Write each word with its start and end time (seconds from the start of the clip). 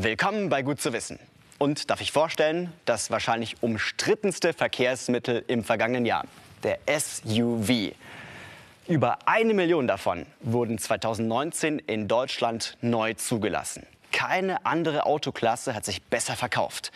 Willkommen 0.00 0.48
bei 0.48 0.62
Gut 0.62 0.80
zu 0.80 0.92
wissen. 0.92 1.18
Und 1.58 1.90
darf 1.90 2.00
ich 2.00 2.12
vorstellen, 2.12 2.72
das 2.84 3.10
wahrscheinlich 3.10 3.56
umstrittenste 3.64 4.52
Verkehrsmittel 4.52 5.42
im 5.48 5.64
vergangenen 5.64 6.06
Jahr, 6.06 6.24
der 6.62 6.78
SUV. 6.86 7.96
Über 8.86 9.18
eine 9.26 9.54
Million 9.54 9.88
davon 9.88 10.26
wurden 10.38 10.78
2019 10.78 11.80
in 11.80 12.06
Deutschland 12.06 12.78
neu 12.80 13.14
zugelassen. 13.14 13.88
Keine 14.12 14.64
andere 14.64 15.04
Autoklasse 15.04 15.74
hat 15.74 15.84
sich 15.84 16.00
besser 16.00 16.36
verkauft 16.36 16.92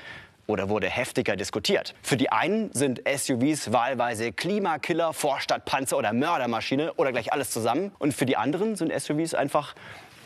oder 0.47 0.69
wurde 0.69 0.89
heftiger 0.89 1.35
diskutiert. 1.35 1.97
Für 2.03 2.17
die 2.17 2.31
einen 2.31 2.73
sind 2.73 3.03
SUVs 3.05 3.73
wahlweise 3.73 4.31
Klimakiller, 4.31 5.13
Vorstadtpanzer 5.13 5.99
oder 5.99 6.13
Mördermaschine 6.13 6.93
oder 6.95 7.11
gleich 7.11 7.33
alles 7.33 7.51
zusammen. 7.51 7.91
Und 7.99 8.15
für 8.15 8.27
die 8.27 8.37
anderen 8.37 8.77
sind 8.77 8.93
SUVs 8.93 9.35
einfach 9.35 9.75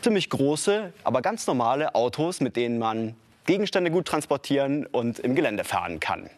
ziemlich 0.01 0.29
große, 0.29 0.93
aber 1.03 1.21
ganz 1.21 1.47
normale 1.47 1.95
Autos, 1.95 2.39
mit 2.39 2.55
denen 2.55 2.79
man 2.79 3.15
Gegenstände 3.45 3.91
gut 3.91 4.05
transportieren 4.05 4.85
und 4.85 5.19
im 5.19 5.35
Gelände 5.35 5.63
fahren 5.63 5.99
kann. 5.99 6.29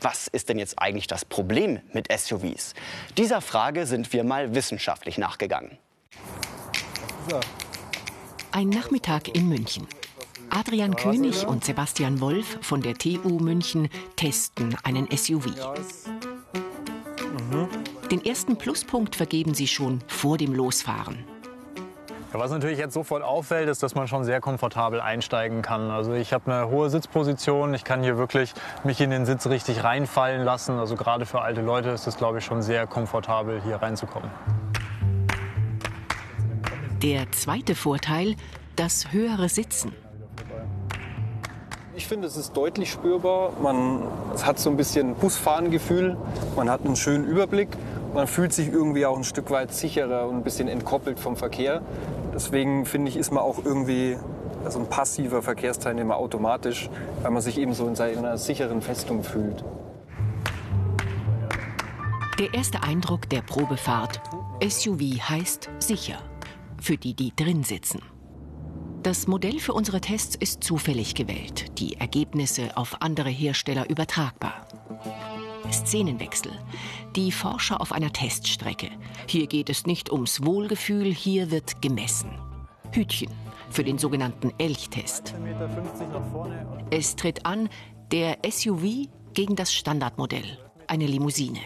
Was 0.00 0.26
ist 0.26 0.48
denn 0.48 0.58
jetzt 0.58 0.78
eigentlich 0.78 1.06
das 1.06 1.24
Problem 1.24 1.80
mit 1.92 2.12
SUVs? 2.12 2.74
Dieser 3.16 3.40
Frage 3.40 3.86
sind 3.86 4.12
wir 4.12 4.24
mal 4.24 4.54
wissenschaftlich 4.54 5.16
nachgegangen. 5.16 5.78
Ein 8.50 8.68
Nachmittag 8.68 9.34
in 9.34 9.48
München. 9.48 9.86
Adrian 10.50 10.96
König 10.96 11.46
und 11.46 11.64
Sebastian 11.64 12.20
Wolf 12.20 12.58
von 12.60 12.82
der 12.82 12.94
TU 12.94 13.38
München 13.38 13.88
testen 14.16 14.76
einen 14.82 15.08
SUV. 15.10 15.46
Den 18.10 18.24
ersten 18.24 18.56
Pluspunkt 18.58 19.16
vergeben 19.16 19.54
sie 19.54 19.66
schon 19.66 20.02
vor 20.08 20.36
dem 20.36 20.52
Losfahren. 20.52 21.24
Ja, 22.32 22.38
was 22.38 22.50
natürlich 22.50 22.78
jetzt 22.78 22.94
sofort 22.94 23.22
auffällt, 23.22 23.68
ist, 23.68 23.82
dass 23.82 23.94
man 23.94 24.08
schon 24.08 24.24
sehr 24.24 24.40
komfortabel 24.40 25.02
einsteigen 25.02 25.60
kann. 25.60 25.90
Also 25.90 26.14
ich 26.14 26.32
habe 26.32 26.50
eine 26.50 26.70
hohe 26.70 26.88
Sitzposition, 26.88 27.74
ich 27.74 27.84
kann 27.84 28.02
hier 28.02 28.16
wirklich 28.16 28.54
mich 28.84 29.02
in 29.02 29.10
den 29.10 29.26
Sitz 29.26 29.46
richtig 29.48 29.84
reinfallen 29.84 30.42
lassen. 30.42 30.78
Also 30.78 30.96
gerade 30.96 31.26
für 31.26 31.42
alte 31.42 31.60
Leute 31.60 31.90
ist 31.90 32.06
es, 32.06 32.16
glaube 32.16 32.38
ich, 32.38 32.44
schon 32.46 32.62
sehr 32.62 32.86
komfortabel, 32.86 33.60
hier 33.62 33.76
reinzukommen. 33.76 34.30
Der 37.02 37.30
zweite 37.32 37.74
Vorteil, 37.74 38.36
das 38.76 39.12
höhere 39.12 39.50
Sitzen. 39.50 39.92
Ich 41.94 42.06
finde, 42.06 42.26
es 42.26 42.38
ist 42.38 42.56
deutlich 42.56 42.90
spürbar. 42.90 43.52
Man 43.60 44.04
hat 44.42 44.58
so 44.58 44.70
ein 44.70 44.78
bisschen 44.78 45.14
Busfahrengefühl. 45.16 46.16
Man 46.56 46.70
hat 46.70 46.86
einen 46.86 46.96
schönen 46.96 47.26
Überblick. 47.26 47.68
Man 48.14 48.26
fühlt 48.26 48.52
sich 48.52 48.68
irgendwie 48.68 49.04
auch 49.04 49.16
ein 49.16 49.24
Stück 49.24 49.50
weit 49.50 49.72
sicherer 49.72 50.26
und 50.28 50.36
ein 50.36 50.42
bisschen 50.42 50.68
entkoppelt 50.68 51.20
vom 51.20 51.36
Verkehr. 51.36 51.82
Deswegen 52.34 52.86
finde 52.86 53.10
ich, 53.10 53.16
ist 53.16 53.30
man 53.30 53.42
auch 53.42 53.64
irgendwie 53.64 54.16
also 54.64 54.78
ein 54.78 54.88
passiver 54.88 55.42
Verkehrsteilnehmer 55.42 56.16
automatisch, 56.16 56.88
weil 57.22 57.30
man 57.30 57.42
sich 57.42 57.58
eben 57.58 57.74
so 57.74 57.86
in 57.86 57.94
seiner 57.94 58.38
sicheren 58.38 58.80
Festung 58.80 59.22
fühlt. 59.22 59.64
Der 62.38 62.54
erste 62.54 62.82
Eindruck 62.82 63.28
der 63.28 63.42
Probefahrt. 63.42 64.20
SUV 64.66 65.00
heißt 65.28 65.70
sicher. 65.78 66.18
Für 66.80 66.96
die, 66.96 67.14
die 67.14 67.32
drin 67.36 67.62
sitzen. 67.62 68.00
Das 69.02 69.26
Modell 69.26 69.58
für 69.58 69.72
unsere 69.72 70.00
Tests 70.00 70.36
ist 70.36 70.62
zufällig 70.62 71.14
gewählt, 71.14 71.78
die 71.78 71.98
Ergebnisse 71.98 72.76
auf 72.76 73.02
andere 73.02 73.30
Hersteller 73.30 73.90
übertragbar. 73.90 74.66
Szenenwechsel. 75.72 76.52
Die 77.16 77.32
Forscher 77.32 77.80
auf 77.80 77.92
einer 77.92 78.12
Teststrecke. 78.12 78.90
Hier 79.26 79.46
geht 79.46 79.70
es 79.70 79.86
nicht 79.86 80.10
ums 80.12 80.44
Wohlgefühl, 80.44 81.12
hier 81.12 81.50
wird 81.50 81.82
gemessen. 81.82 82.30
Hütchen 82.92 83.30
für 83.70 83.84
den 83.84 83.98
sogenannten 83.98 84.52
Elchtest. 84.58 85.34
Es 86.90 87.16
tritt 87.16 87.46
an 87.46 87.68
der 88.10 88.38
SUV 88.48 89.08
gegen 89.32 89.56
das 89.56 89.72
Standardmodell, 89.72 90.58
eine 90.86 91.06
Limousine. 91.06 91.60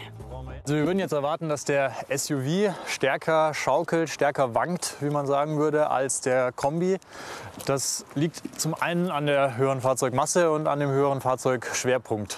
Also 0.63 0.75
wir 0.75 0.85
würden 0.85 0.99
jetzt 0.99 1.13
erwarten, 1.13 1.47
dass 1.47 1.63
der 1.63 1.93
SUV 2.13 2.73
stärker 2.87 3.53
schaukelt, 3.53 4.09
stärker 4.09 4.53
wankt, 4.53 4.95
wie 4.99 5.09
man 5.09 5.25
sagen 5.25 5.57
würde, 5.57 5.89
als 5.89 6.19
der 6.19 6.51
Kombi. 6.51 6.97
Das 7.65 8.05
liegt 8.15 8.59
zum 8.59 8.73
einen 8.73 9.09
an 9.09 9.27
der 9.27 9.55
höheren 9.55 9.79
Fahrzeugmasse 9.79 10.51
und 10.51 10.67
an 10.67 10.81
dem 10.81 10.89
höheren 10.89 11.21
Fahrzeugschwerpunkt. 11.21 12.37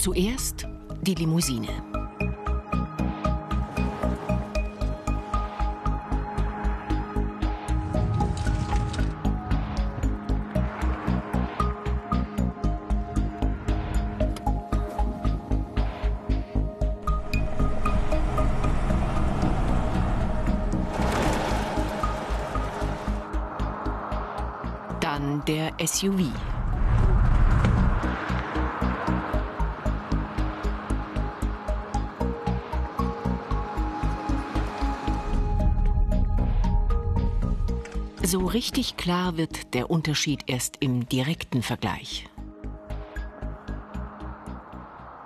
Zuerst 0.00 0.66
die 1.02 1.14
Limousine. 1.14 1.68
Dann 25.00 25.44
der 25.44 25.72
SUV. 25.84 26.32
So 38.30 38.46
richtig 38.46 38.96
klar 38.96 39.36
wird 39.36 39.74
der 39.74 39.90
Unterschied 39.90 40.44
erst 40.46 40.76
im 40.78 41.08
direkten 41.08 41.64
Vergleich. 41.64 42.28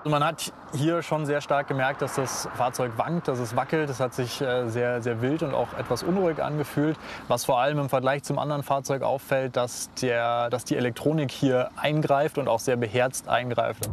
Man 0.07 0.25
hat 0.25 0.55
hier 0.75 1.03
schon 1.03 1.27
sehr 1.27 1.43
stark 1.43 1.69
gemerkt, 1.69 2.01
dass 2.01 2.15
das 2.15 2.49
Fahrzeug 2.55 2.93
wankt, 2.97 3.29
dass 3.29 3.41
es 3.41 3.55
wackelt. 3.55 3.91
Es 3.91 4.01
hat 4.01 4.15
sich 4.15 4.41
äh, 4.41 4.71
sehr, 4.71 5.03
sehr 5.03 5.21
wild 5.21 5.43
und 5.43 5.53
auch 5.53 5.75
etwas 5.75 6.03
unruhig 6.03 6.43
angefühlt. 6.43 6.97
Was 7.29 7.45
vor 7.45 7.59
allem 7.61 7.79
im 7.79 7.91
Vergleich 7.91 8.23
zum 8.23 8.39
anderen 8.39 8.63
Fahrzeug 8.63 9.03
auffällt, 9.03 9.55
dass, 9.55 9.91
der, 10.01 10.49
dass 10.49 10.65
die 10.65 10.77
Elektronik 10.77 11.31
hier 11.31 11.73
eingreift 11.77 12.39
und 12.39 12.49
auch 12.49 12.61
sehr 12.61 12.77
beherzt 12.77 13.29
eingreift. 13.29 13.87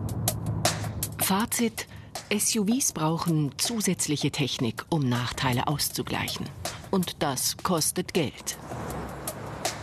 Fazit. 1.18 1.86
SUVs 2.34 2.94
brauchen 2.94 3.52
zusätzliche 3.58 4.32
Technik, 4.32 4.86
um 4.88 5.10
Nachteile 5.10 5.68
auszugleichen. 5.68 6.48
Und 6.92 7.22
das 7.22 7.58
kostet 7.58 8.14
Geld. 8.14 8.58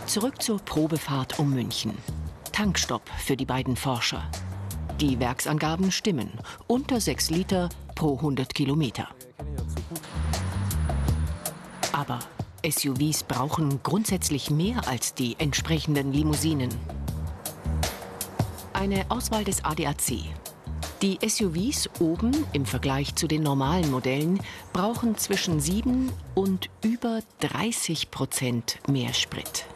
Zurück 0.09 0.41
zur 0.41 0.57
Probefahrt 0.57 1.37
um 1.37 1.53
München. 1.53 1.95
Tankstopp 2.51 3.07
für 3.19 3.37
die 3.37 3.45
beiden 3.45 3.75
Forscher. 3.75 4.23
Die 4.99 5.19
Werksangaben 5.19 5.91
stimmen. 5.91 6.31
Unter 6.65 6.99
6 6.99 7.29
Liter 7.29 7.69
pro 7.93 8.15
100 8.15 8.55
Kilometer. 8.55 9.07
Aber 11.91 12.17
SUVs 12.67 13.21
brauchen 13.21 13.83
grundsätzlich 13.83 14.49
mehr 14.49 14.87
als 14.87 15.13
die 15.13 15.35
entsprechenden 15.37 16.11
Limousinen. 16.11 16.71
Eine 18.73 19.05
Auswahl 19.11 19.43
des 19.43 19.63
ADAC. 19.63 20.23
Die 21.03 21.19
SUVs 21.23 21.87
oben 21.99 22.31
im 22.53 22.65
Vergleich 22.65 23.13
zu 23.13 23.27
den 23.27 23.43
normalen 23.43 23.91
Modellen 23.91 24.39
brauchen 24.73 25.17
zwischen 25.17 25.59
7 25.59 26.11
und 26.33 26.71
über 26.83 27.19
30 27.41 28.09
Prozent 28.09 28.79
mehr 28.87 29.13
Sprit. 29.13 29.67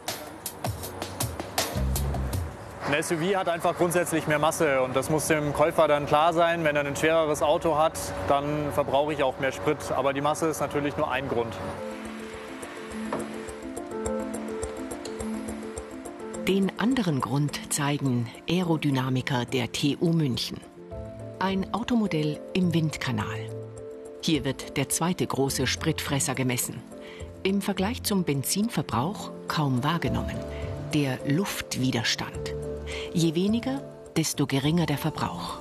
Ein 2.86 3.02
SUV 3.02 3.34
hat 3.34 3.48
einfach 3.48 3.76
grundsätzlich 3.78 4.26
mehr 4.26 4.38
Masse 4.38 4.82
und 4.82 4.94
das 4.94 5.08
muss 5.08 5.26
dem 5.26 5.54
Käufer 5.54 5.88
dann 5.88 6.04
klar 6.04 6.34
sein. 6.34 6.64
Wenn 6.64 6.76
er 6.76 6.84
ein 6.84 6.94
schwereres 6.94 7.40
Auto 7.40 7.78
hat, 7.78 7.98
dann 8.28 8.72
verbrauche 8.72 9.14
ich 9.14 9.22
auch 9.22 9.38
mehr 9.40 9.52
Sprit. 9.52 9.78
Aber 9.96 10.12
die 10.12 10.20
Masse 10.20 10.48
ist 10.48 10.60
natürlich 10.60 10.94
nur 10.98 11.10
ein 11.10 11.26
Grund. 11.28 11.54
Den 16.46 16.78
anderen 16.78 17.22
Grund 17.22 17.72
zeigen 17.72 18.28
Aerodynamiker 18.50 19.46
der 19.46 19.72
TU 19.72 20.12
München. 20.12 20.60
Ein 21.38 21.72
Automodell 21.72 22.38
im 22.52 22.74
Windkanal. 22.74 23.48
Hier 24.20 24.44
wird 24.44 24.76
der 24.76 24.90
zweite 24.90 25.26
große 25.26 25.66
Spritfresser 25.66 26.34
gemessen. 26.34 26.82
Im 27.44 27.62
Vergleich 27.62 28.02
zum 28.02 28.24
Benzinverbrauch 28.24 29.30
kaum 29.48 29.82
wahrgenommen. 29.82 30.36
Der 30.92 31.18
Luftwiderstand. 31.26 32.54
Je 33.12 33.34
weniger, 33.34 33.80
desto 34.16 34.46
geringer 34.46 34.86
der 34.86 34.98
Verbrauch. 34.98 35.58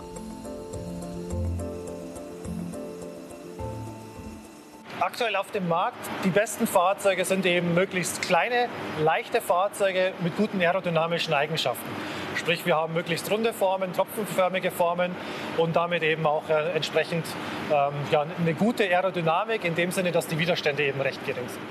Aktuell 4.99 5.35
auf 5.35 5.51
dem 5.51 5.67
Markt, 5.67 5.97
die 6.23 6.29
besten 6.29 6.65
Fahrzeuge 6.65 7.25
sind 7.25 7.45
eben 7.45 7.73
möglichst 7.73 8.21
kleine, 8.21 8.69
leichte 9.03 9.41
Fahrzeuge 9.41 10.13
mit 10.21 10.37
guten 10.37 10.61
aerodynamischen 10.61 11.33
Eigenschaften. 11.33 11.89
Sprich, 12.37 12.65
wir 12.65 12.77
haben 12.77 12.93
möglichst 12.93 13.29
runde 13.29 13.53
Formen, 13.53 13.91
tropfenförmige 13.93 14.71
Formen 14.71 15.11
und 15.57 15.75
damit 15.75 16.03
eben 16.03 16.25
auch 16.25 16.47
äh, 16.49 16.71
entsprechend 16.71 17.25
ähm, 17.69 17.93
ja, 18.11 18.25
eine 18.39 18.53
gute 18.53 18.85
Aerodynamik 18.85 19.65
in 19.65 19.75
dem 19.75 19.91
Sinne, 19.91 20.11
dass 20.11 20.27
die 20.27 20.39
Widerstände 20.39 20.83
eben 20.83 21.01
recht 21.01 21.23
gering 21.25 21.47
sind. 21.47 21.61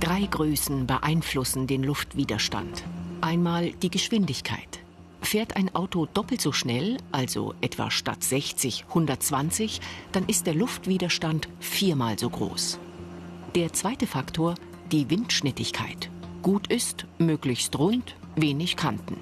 Drei 0.00 0.26
Größen 0.30 0.86
beeinflussen 0.86 1.66
den 1.66 1.82
Luftwiderstand. 1.82 2.84
Einmal 3.24 3.70
die 3.70 3.88
Geschwindigkeit. 3.88 4.80
Fährt 5.22 5.56
ein 5.56 5.74
Auto 5.74 6.04
doppelt 6.04 6.42
so 6.42 6.52
schnell, 6.52 6.98
also 7.10 7.54
etwa 7.62 7.90
statt 7.90 8.22
60 8.22 8.84
120, 8.88 9.80
dann 10.12 10.26
ist 10.26 10.46
der 10.46 10.52
Luftwiderstand 10.52 11.48
viermal 11.58 12.18
so 12.18 12.28
groß. 12.28 12.78
Der 13.54 13.72
zweite 13.72 14.06
Faktor, 14.06 14.56
die 14.92 15.08
Windschnittigkeit. 15.08 16.10
Gut 16.42 16.66
ist, 16.66 17.06
möglichst 17.16 17.78
rund, 17.78 18.14
wenig 18.36 18.76
Kanten. 18.76 19.16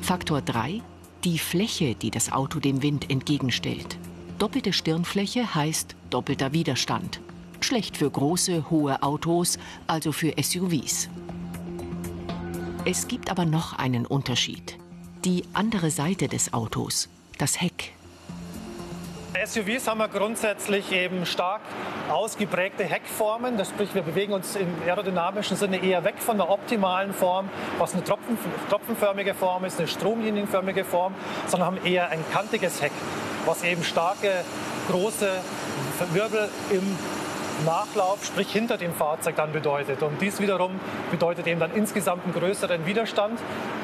Faktor 0.00 0.42
3, 0.42 0.82
die 1.22 1.38
Fläche, 1.38 1.94
die 1.94 2.10
das 2.10 2.32
Auto 2.32 2.58
dem 2.58 2.82
Wind 2.82 3.10
entgegenstellt. 3.10 3.96
Doppelte 4.40 4.72
Stirnfläche 4.72 5.54
heißt 5.54 5.94
doppelter 6.10 6.52
Widerstand. 6.52 7.20
Schlecht 7.60 7.96
für 7.96 8.10
große, 8.10 8.70
hohe 8.70 9.04
Autos, 9.04 9.56
also 9.86 10.10
für 10.10 10.34
SUVs. 10.36 11.08
Es 12.86 13.08
gibt 13.08 13.30
aber 13.30 13.44
noch 13.44 13.78
einen 13.78 14.06
Unterschied. 14.06 14.78
Die 15.26 15.44
andere 15.52 15.90
Seite 15.90 16.28
des 16.28 16.54
Autos, 16.54 17.10
das 17.36 17.60
Heck. 17.60 17.92
SUVs 19.44 19.86
haben 19.86 19.98
wir 19.98 20.08
grundsätzlich 20.08 20.90
eben 20.90 21.26
stark 21.26 21.60
ausgeprägte 22.08 22.84
Heckformen. 22.84 23.58
Das 23.58 23.68
sprich, 23.68 23.94
wir 23.94 24.00
bewegen 24.00 24.32
uns 24.32 24.56
im 24.56 24.68
aerodynamischen 24.86 25.58
Sinne 25.58 25.82
eher 25.82 26.04
weg 26.04 26.14
von 26.18 26.38
der 26.38 26.48
optimalen 26.48 27.12
Form, 27.12 27.50
was 27.78 27.92
eine 27.92 28.02
Tropfen, 28.02 28.38
tropfenförmige 28.70 29.34
Form 29.34 29.66
ist, 29.66 29.78
eine 29.78 29.86
stromlinienförmige 29.86 30.84
Form, 30.84 31.14
sondern 31.48 31.66
haben 31.66 31.84
eher 31.84 32.08
ein 32.08 32.24
kantiges 32.32 32.80
Heck, 32.80 32.92
was 33.44 33.62
eben 33.62 33.84
starke, 33.84 34.42
große 34.90 35.28
Wirbel 36.14 36.48
im 36.70 36.96
Nachlauf, 37.64 38.24
sprich 38.24 38.50
hinter 38.52 38.76
dem 38.76 38.92
Fahrzeug 38.92 39.36
dann 39.36 39.52
bedeutet. 39.52 40.02
Und 40.02 40.20
dies 40.20 40.40
wiederum 40.40 40.78
bedeutet 41.10 41.46
eben 41.46 41.60
dann 41.60 41.74
insgesamt 41.74 42.24
einen 42.24 42.34
größeren 42.34 42.86
Widerstand 42.86 43.38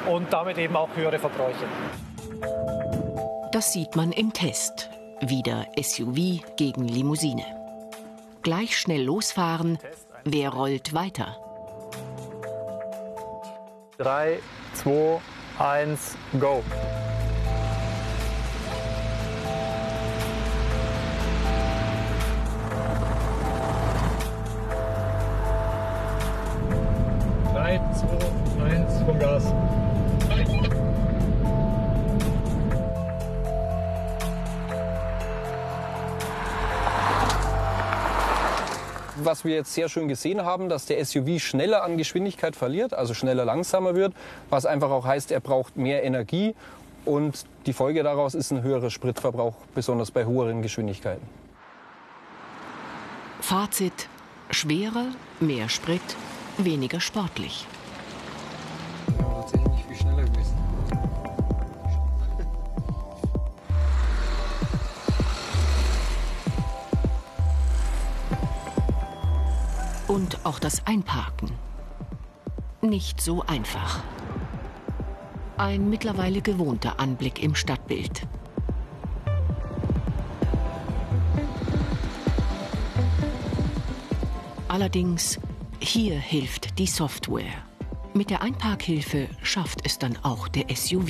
und 0.07 0.33
damit 0.33 0.59
eben 0.59 0.77
auch 0.77 0.89
höhere 0.95 1.19
Verbräuche. 1.19 1.67
Das 3.53 3.73
sieht 3.73 3.97
man 3.97 4.13
im 4.13 4.33
Test. 4.33 4.91
Wieder 5.21 5.67
SUV 5.81 6.43
gegen 6.57 6.89
Limousine. 6.89 7.45
Gleich 8.43 8.79
schnell 8.79 9.03
losfahren, 9.03 9.79
wer 10.25 10.51
rollt 10.51 10.93
weiter? 10.93 11.39
3, 13.99 14.39
2, 14.75 15.21
1, 15.59 16.17
go. 16.39 16.63
Was 39.37 39.45
wir 39.45 39.55
jetzt 39.55 39.75
sehr 39.75 39.91
schön 39.91 40.09
gesehen 40.09 40.47
haben, 40.47 40.71
dass 40.71 40.87
der 40.87 41.05
SUV 41.05 41.39
schneller 41.41 41.83
an 41.83 41.99
Geschwindigkeit 41.99 42.57
verliert, 42.57 42.95
also 42.95 43.13
schneller 43.13 43.45
langsamer 43.45 43.95
wird, 43.95 44.15
was 44.49 44.65
einfach 44.65 44.89
auch 44.89 45.05
heißt, 45.05 45.31
er 45.31 45.41
braucht 45.41 45.77
mehr 45.77 46.05
Energie 46.05 46.55
und 47.05 47.45
die 47.67 47.75
Folge 47.75 48.03
daraus 48.03 48.35
ist 48.35 48.51
ein 48.51 48.63
höherer 48.63 48.89
Spritverbrauch, 48.89 49.53
besonders 49.75 50.11
bei 50.11 50.25
höheren 50.25 50.63
Geschwindigkeiten. 50.63 51.29
Fazit: 53.43 54.09
schwerer, 54.49 55.09
mehr 55.39 55.69
Sprit, 55.69 56.01
weniger 56.57 57.01
sportlich. 57.01 57.67
Und 70.27 70.45
auch 70.45 70.59
das 70.59 70.85
Einparken. 70.89 71.53
Nicht 72.81 73.21
so 73.21 73.45
einfach. 73.47 74.03
Ein 75.57 75.89
mittlerweile 75.89 76.41
gewohnter 76.41 76.99
Anblick 76.99 77.41
im 77.41 77.55
Stadtbild. 77.55 78.27
Allerdings, 84.67 85.39
hier 85.79 86.19
hilft 86.19 86.77
die 86.81 86.89
Software. 86.89 87.63
Mit 88.13 88.31
der 88.31 88.43
Einparkhilfe 88.43 89.29
schafft 89.45 89.87
es 89.87 89.97
dann 89.97 90.19
auch 90.25 90.49
der 90.49 90.75
SUV. 90.75 91.09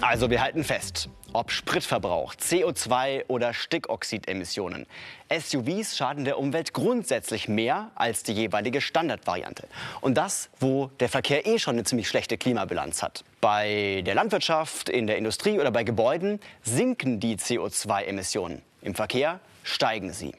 Also 0.00 0.30
wir 0.30 0.40
halten 0.40 0.64
fest, 0.64 1.10
ob 1.32 1.50
Spritverbrauch, 1.50 2.34
CO2 2.34 3.24
oder 3.28 3.54
Stickoxidemissionen. 3.54 4.86
SUVs 5.30 5.96
schaden 5.96 6.24
der 6.24 6.38
Umwelt 6.38 6.72
grundsätzlich 6.72 7.48
mehr 7.48 7.90
als 7.94 8.22
die 8.22 8.32
jeweilige 8.32 8.80
Standardvariante. 8.80 9.68
Und 10.00 10.14
das, 10.16 10.50
wo 10.58 10.90
der 11.00 11.08
Verkehr 11.08 11.46
eh 11.46 11.58
schon 11.58 11.74
eine 11.74 11.84
ziemlich 11.84 12.08
schlechte 12.08 12.36
Klimabilanz 12.36 13.02
hat. 13.02 13.24
Bei 13.40 14.02
der 14.04 14.14
Landwirtschaft, 14.14 14.88
in 14.88 15.06
der 15.06 15.18
Industrie 15.18 15.58
oder 15.58 15.70
bei 15.70 15.84
Gebäuden 15.84 16.40
sinken 16.62 17.20
die 17.20 17.36
CO2-Emissionen. 17.36 18.62
Im 18.82 18.94
Verkehr 18.94 19.40
steigen 19.62 20.12
sie. 20.12 20.34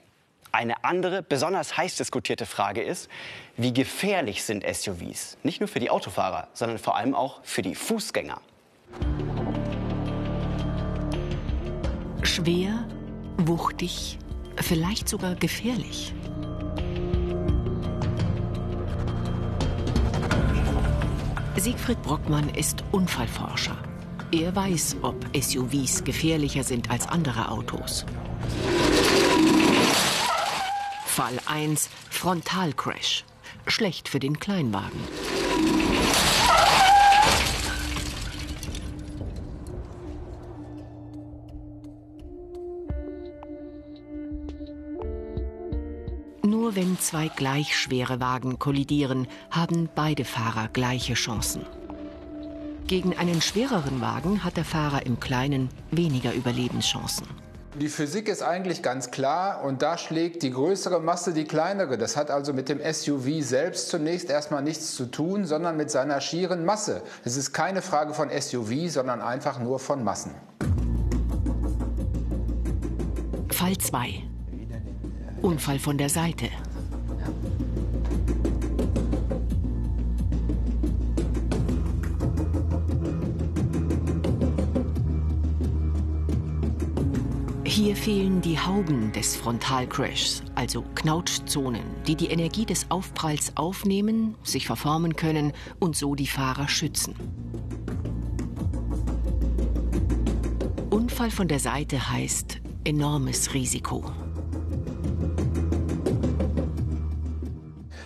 Eine 0.51 0.83
andere, 0.83 1.23
besonders 1.23 1.77
heiß 1.77 1.95
diskutierte 1.95 2.45
Frage 2.45 2.81
ist, 2.81 3.09
wie 3.55 3.71
gefährlich 3.71 4.43
sind 4.43 4.65
SUVs? 4.65 5.37
Nicht 5.43 5.61
nur 5.61 5.69
für 5.69 5.79
die 5.79 5.89
Autofahrer, 5.89 6.49
sondern 6.53 6.77
vor 6.77 6.97
allem 6.97 7.15
auch 7.15 7.39
für 7.43 7.61
die 7.61 7.75
Fußgänger. 7.75 8.41
Schwer, 12.33 12.87
wuchtig, 13.39 14.17
vielleicht 14.55 15.09
sogar 15.09 15.35
gefährlich. 15.35 16.13
Siegfried 21.57 22.01
Brockmann 22.03 22.47
ist 22.51 22.85
Unfallforscher. 22.93 23.75
Er 24.31 24.55
weiß, 24.55 24.95
ob 25.01 25.17
SUVs 25.37 26.05
gefährlicher 26.05 26.63
sind 26.63 26.89
als 26.89 27.05
andere 27.05 27.49
Autos. 27.49 28.05
Fall 31.05 31.37
1 31.47 31.89
Frontalcrash. 32.09 33.25
Schlecht 33.67 34.07
für 34.07 34.19
den 34.19 34.39
Kleinwagen. 34.39 35.01
Nur 46.51 46.75
wenn 46.75 46.99
zwei 46.99 47.29
gleich 47.29 47.77
schwere 47.77 48.19
Wagen 48.19 48.59
kollidieren, 48.59 49.25
haben 49.51 49.87
beide 49.95 50.25
Fahrer 50.25 50.67
gleiche 50.67 51.13
Chancen. 51.13 51.65
Gegen 52.87 53.17
einen 53.17 53.41
schwereren 53.41 54.01
Wagen 54.01 54.43
hat 54.43 54.57
der 54.57 54.65
Fahrer 54.65 55.05
im 55.05 55.17
Kleinen 55.21 55.69
weniger 55.91 56.33
Überlebenschancen. 56.33 57.25
Die 57.79 57.87
Physik 57.87 58.27
ist 58.27 58.43
eigentlich 58.43 58.83
ganz 58.83 59.11
klar 59.11 59.63
und 59.63 59.81
da 59.81 59.97
schlägt 59.97 60.43
die 60.43 60.51
größere 60.51 60.99
Masse 60.99 61.31
die 61.31 61.45
kleinere. 61.45 61.97
Das 61.97 62.17
hat 62.17 62.29
also 62.29 62.51
mit 62.51 62.67
dem 62.67 62.81
SUV 62.83 63.41
selbst 63.41 63.87
zunächst 63.87 64.29
erstmal 64.29 64.61
nichts 64.61 64.93
zu 64.93 65.05
tun, 65.05 65.45
sondern 65.45 65.77
mit 65.77 65.89
seiner 65.89 66.19
schieren 66.19 66.65
Masse. 66.65 67.01
Es 67.23 67.37
ist 67.37 67.53
keine 67.53 67.81
Frage 67.81 68.13
von 68.13 68.29
SUV, 68.29 68.89
sondern 68.89 69.21
einfach 69.21 69.57
nur 69.57 69.79
von 69.79 70.03
Massen. 70.03 70.35
Fall 73.53 73.77
2. 73.77 74.30
Unfall 75.41 75.79
von 75.79 75.97
der 75.97 76.09
Seite. 76.09 76.49
Hier 87.63 87.95
fehlen 87.95 88.41
die 88.41 88.59
Hauben 88.59 89.11
des 89.13 89.35
Frontalcrashs, 89.35 90.43
also 90.53 90.83
Knautschzonen, 90.93 91.81
die 92.05 92.15
die 92.15 92.27
Energie 92.27 92.65
des 92.65 92.91
Aufpralls 92.91 93.57
aufnehmen, 93.57 94.35
sich 94.43 94.67
verformen 94.67 95.15
können 95.15 95.53
und 95.79 95.95
so 95.95 96.13
die 96.13 96.27
Fahrer 96.27 96.67
schützen. 96.67 97.15
Unfall 100.91 101.31
von 101.31 101.47
der 101.47 101.59
Seite 101.59 102.11
heißt 102.11 102.61
enormes 102.83 103.53
Risiko. 103.53 104.03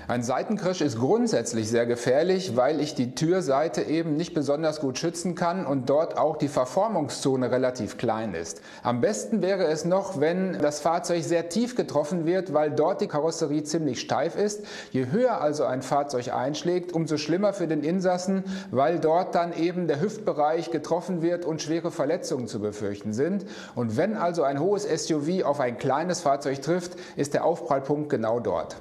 Ein 0.07 0.21
Seitenkrisch 0.21 0.81
ist 0.81 0.99
grundsätzlich 0.99 1.67
sehr 1.67 1.87
gefährlich, 1.87 2.55
weil 2.55 2.79
ich 2.79 2.93
die 2.93 3.15
Türseite 3.15 3.81
eben 3.81 4.15
nicht 4.15 4.35
besonders 4.35 4.79
gut 4.79 4.99
schützen 4.99 5.33
kann 5.33 5.65
und 5.65 5.89
dort 5.89 6.15
auch 6.15 6.37
die 6.37 6.47
Verformungszone 6.47 7.49
relativ 7.49 7.97
klein 7.97 8.35
ist. 8.35 8.61
Am 8.83 9.01
besten 9.01 9.41
wäre 9.41 9.65
es 9.65 9.83
noch, 9.83 10.19
wenn 10.19 10.59
das 10.59 10.79
Fahrzeug 10.79 11.23
sehr 11.23 11.49
tief 11.49 11.75
getroffen 11.75 12.27
wird, 12.27 12.53
weil 12.53 12.69
dort 12.69 13.01
die 13.01 13.07
Karosserie 13.07 13.63
ziemlich 13.63 13.99
steif 13.99 14.35
ist. 14.35 14.63
Je 14.91 15.07
höher 15.07 15.41
also 15.41 15.63
ein 15.63 15.81
Fahrzeug 15.81 16.31
einschlägt, 16.31 16.93
umso 16.93 17.17
schlimmer 17.17 17.53
für 17.53 17.67
den 17.67 17.81
Insassen, 17.81 18.43
weil 18.69 18.99
dort 18.99 19.33
dann 19.33 19.53
eben 19.53 19.87
der 19.87 20.01
Hüftbereich 20.01 20.69
getroffen 20.69 21.23
wird 21.23 21.45
und 21.45 21.63
schwere 21.63 21.89
Verletzungen 21.89 22.47
zu 22.47 22.59
befürchten 22.59 23.11
sind. 23.11 23.47
Und 23.73 23.97
wenn 23.97 24.15
also 24.15 24.43
ein 24.43 24.59
hohes 24.59 24.83
SUV 24.83 25.43
auf 25.43 25.59
ein 25.59 25.79
kleines 25.79 26.21
Fahrzeug 26.21 26.61
trifft, 26.61 26.91
ist 27.15 27.33
der 27.33 27.43
Aufprallpunkt 27.43 28.09
genau 28.09 28.39
dort. 28.39 28.75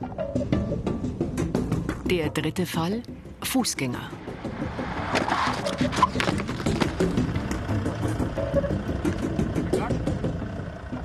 Der 2.06 2.28
dritte 2.28 2.66
Fall, 2.66 3.02
Fußgänger. 3.42 4.10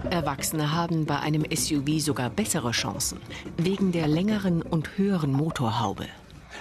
Erwachsene 0.09 0.73
haben 0.73 1.05
bei 1.05 1.19
einem 1.19 1.45
SUV 1.49 1.99
sogar 1.99 2.29
bessere 2.29 2.71
Chancen, 2.71 3.19
wegen 3.57 3.93
der 3.93 4.07
längeren 4.07 4.61
und 4.61 4.97
höheren 4.97 5.31
Motorhaube. 5.31 6.07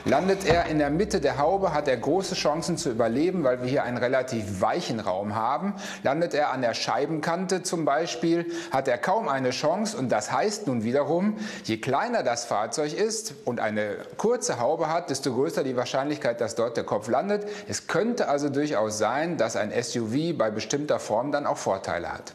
Landet 0.05 0.47
er 0.47 0.67
in 0.67 0.78
der 0.78 0.90
Mitte 0.90 1.21
der 1.21 1.38
Haube, 1.38 1.73
hat 1.73 1.88
er 1.88 1.97
große 1.97 2.35
Chancen 2.35 2.76
zu 2.76 2.90
überleben, 2.90 3.45
weil 3.45 3.61
wir 3.61 3.69
hier 3.69 3.83
einen 3.83 3.99
relativ 3.99 4.61
weichen 4.61 5.00
Raum 5.00 5.35
haben. 5.35 5.75
Landet 6.02 6.35
er 6.35 6.50
an 6.52 6.62
der 6.62 6.75
Scheibenkante 6.75 7.62
zum 7.62 7.85
Beispiel, 7.85 8.47
hat 8.71 8.88
er 8.88 8.99
kaum 8.99 9.28
eine 9.28 9.50
Chance. 9.50 9.97
Und 9.97 10.11
das 10.11 10.33
heißt 10.33 10.67
nun 10.67 10.85
wiederum, 10.85 11.37
je 11.64 11.78
kleiner 11.78 12.23
das 12.23 12.45
Fahrzeug 12.45 12.95
ist 12.95 13.35
und 13.45 13.61
eine 13.61 13.97
kurze 14.17 14.61
Haube 14.61 14.88
hat, 14.88 15.11
desto 15.11 15.35
größer 15.35 15.64
die 15.64 15.76
Wahrscheinlichkeit, 15.76 16.40
dass 16.40 16.55
dort 16.55 16.76
der 16.76 16.85
Kopf 16.85 17.09
landet. 17.09 17.47
Es 17.69 17.87
könnte 17.87 18.28
also 18.28 18.49
durchaus 18.49 18.99
sein, 18.99 19.37
dass 19.37 19.57
ein 19.57 19.71
SUV 19.71 20.37
bei 20.37 20.50
bestimmter 20.50 20.99
Form 20.99 21.33
dann 21.33 21.47
auch 21.47 21.57
Vorteile 21.57 22.12
hat. 22.12 22.35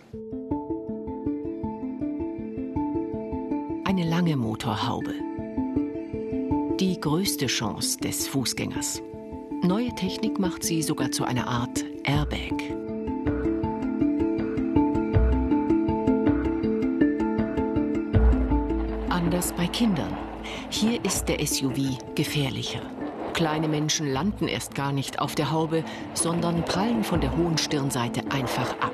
Eine 3.85 4.03
lange 4.03 4.35
Motorhaube 4.35 5.13
die 6.83 6.99
größte 6.99 7.47
Chance 7.47 7.97
des 7.97 8.27
Fußgängers. 8.27 9.01
Neue 9.61 9.95
Technik 9.95 10.37
macht 10.37 10.63
sie 10.63 10.81
sogar 10.81 11.11
zu 11.11 11.23
einer 11.23 11.47
Art 11.47 11.85
Airbag. 12.03 12.61
Anders 19.07 19.53
bei 19.53 19.65
Kindern. 19.67 20.17
Hier 20.69 20.99
ist 21.05 21.29
der 21.29 21.39
SUV 21.47 21.97
gefährlicher. 22.15 22.81
Kleine 23.31 23.69
Menschen 23.69 24.11
landen 24.11 24.49
erst 24.49 24.75
gar 24.75 24.91
nicht 24.91 25.19
auf 25.19 25.35
der 25.35 25.51
Haube, 25.51 25.85
sondern 26.13 26.65
prallen 26.65 27.05
von 27.05 27.21
der 27.21 27.37
hohen 27.37 27.57
Stirnseite 27.57 28.29
einfach 28.29 28.71
ab. 28.81 28.91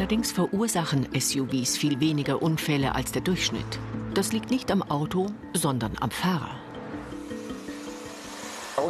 Allerdings 0.00 0.32
verursachen 0.32 1.06
SUVs 1.14 1.76
viel 1.76 2.00
weniger 2.00 2.40
Unfälle 2.40 2.94
als 2.94 3.12
der 3.12 3.20
Durchschnitt. 3.20 3.78
Das 4.14 4.32
liegt 4.32 4.50
nicht 4.50 4.70
am 4.70 4.82
Auto, 4.82 5.26
sondern 5.52 5.92
am 6.00 6.10
Fahrer. 6.10 6.59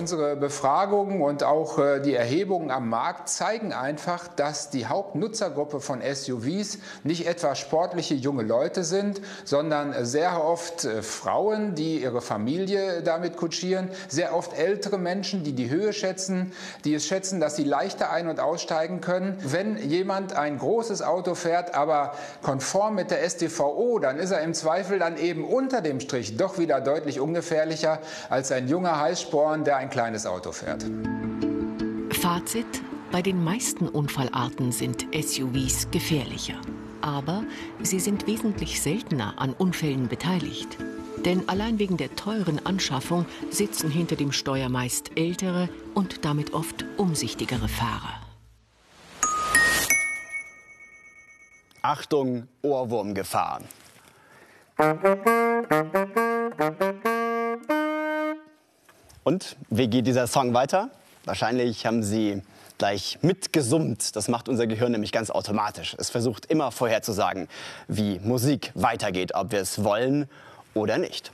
Unsere 0.00 0.34
Befragungen 0.34 1.20
und 1.20 1.44
auch 1.44 1.78
äh, 1.78 2.00
die 2.00 2.14
Erhebungen 2.14 2.70
am 2.70 2.88
Markt 2.88 3.28
zeigen 3.28 3.74
einfach, 3.74 4.28
dass 4.28 4.70
die 4.70 4.86
Hauptnutzergruppe 4.86 5.80
von 5.80 6.00
SUVs 6.00 6.78
nicht 7.04 7.26
etwa 7.26 7.54
sportliche 7.54 8.14
junge 8.14 8.42
Leute 8.42 8.82
sind, 8.82 9.20
sondern 9.44 10.06
sehr 10.06 10.42
oft 10.42 10.86
äh, 10.86 11.02
Frauen, 11.02 11.74
die 11.74 12.00
ihre 12.02 12.22
Familie 12.22 13.02
damit 13.02 13.36
kutschieren, 13.36 13.90
sehr 14.08 14.34
oft 14.34 14.56
ältere 14.56 14.96
Menschen, 14.96 15.44
die 15.44 15.52
die 15.52 15.68
Höhe 15.68 15.92
schätzen, 15.92 16.54
die 16.86 16.94
es 16.94 17.06
schätzen, 17.06 17.38
dass 17.38 17.56
sie 17.56 17.64
leichter 17.64 18.10
ein- 18.10 18.28
und 18.28 18.40
aussteigen 18.40 19.02
können. 19.02 19.36
Wenn 19.42 19.76
jemand 19.76 20.34
ein 20.34 20.56
großes 20.56 21.02
Auto 21.02 21.34
fährt, 21.34 21.74
aber 21.74 22.12
konform 22.40 22.94
mit 22.94 23.10
der 23.10 23.28
StVO, 23.28 23.98
dann 23.98 24.18
ist 24.18 24.30
er 24.30 24.40
im 24.40 24.54
Zweifel 24.54 24.98
dann 24.98 25.18
eben 25.18 25.44
unter 25.44 25.82
dem 25.82 26.00
Strich 26.00 26.38
doch 26.38 26.56
wieder 26.56 26.80
deutlich 26.80 27.20
ungefährlicher 27.20 27.98
als 28.30 28.50
ein 28.50 28.66
junger 28.66 28.98
Heißsporn, 28.98 29.64
der 29.64 29.76
ein 29.76 29.89
kleines 29.90 30.26
Auto 30.26 30.52
fährt. 30.52 30.84
Fazit, 32.12 32.82
bei 33.12 33.22
den 33.22 33.42
meisten 33.42 33.88
Unfallarten 33.88 34.72
sind 34.72 35.06
SUVs 35.12 35.90
gefährlicher. 35.90 36.60
Aber 37.00 37.44
sie 37.82 37.98
sind 37.98 38.26
wesentlich 38.26 38.80
seltener 38.80 39.34
an 39.38 39.52
Unfällen 39.54 40.08
beteiligt. 40.08 40.76
Denn 41.24 41.48
allein 41.48 41.78
wegen 41.78 41.96
der 41.96 42.14
teuren 42.14 42.64
Anschaffung 42.64 43.26
sitzen 43.50 43.90
hinter 43.90 44.16
dem 44.16 44.32
Steuer 44.32 44.68
meist 44.68 45.16
ältere 45.16 45.68
und 45.94 46.24
damit 46.24 46.54
oft 46.54 46.84
umsichtigere 46.96 47.68
Fahrer. 47.68 48.20
Achtung, 51.82 52.46
Ohrwurmgefahr. 52.62 53.62
Und 59.22 59.56
wie 59.68 59.88
geht 59.88 60.06
dieser 60.06 60.26
Song 60.26 60.54
weiter? 60.54 60.90
Wahrscheinlich 61.24 61.84
haben 61.84 62.02
Sie 62.02 62.42
gleich 62.78 63.18
mitgesummt. 63.20 64.16
Das 64.16 64.28
macht 64.28 64.48
unser 64.48 64.66
Gehirn 64.66 64.92
nämlich 64.92 65.12
ganz 65.12 65.30
automatisch. 65.30 65.94
Es 65.98 66.08
versucht 66.08 66.46
immer 66.46 66.72
vorherzusagen, 66.72 67.46
wie 67.88 68.18
Musik 68.20 68.72
weitergeht, 68.74 69.34
ob 69.34 69.52
wir 69.52 69.60
es 69.60 69.84
wollen 69.84 70.28
oder 70.72 70.96
nicht. 70.96 71.30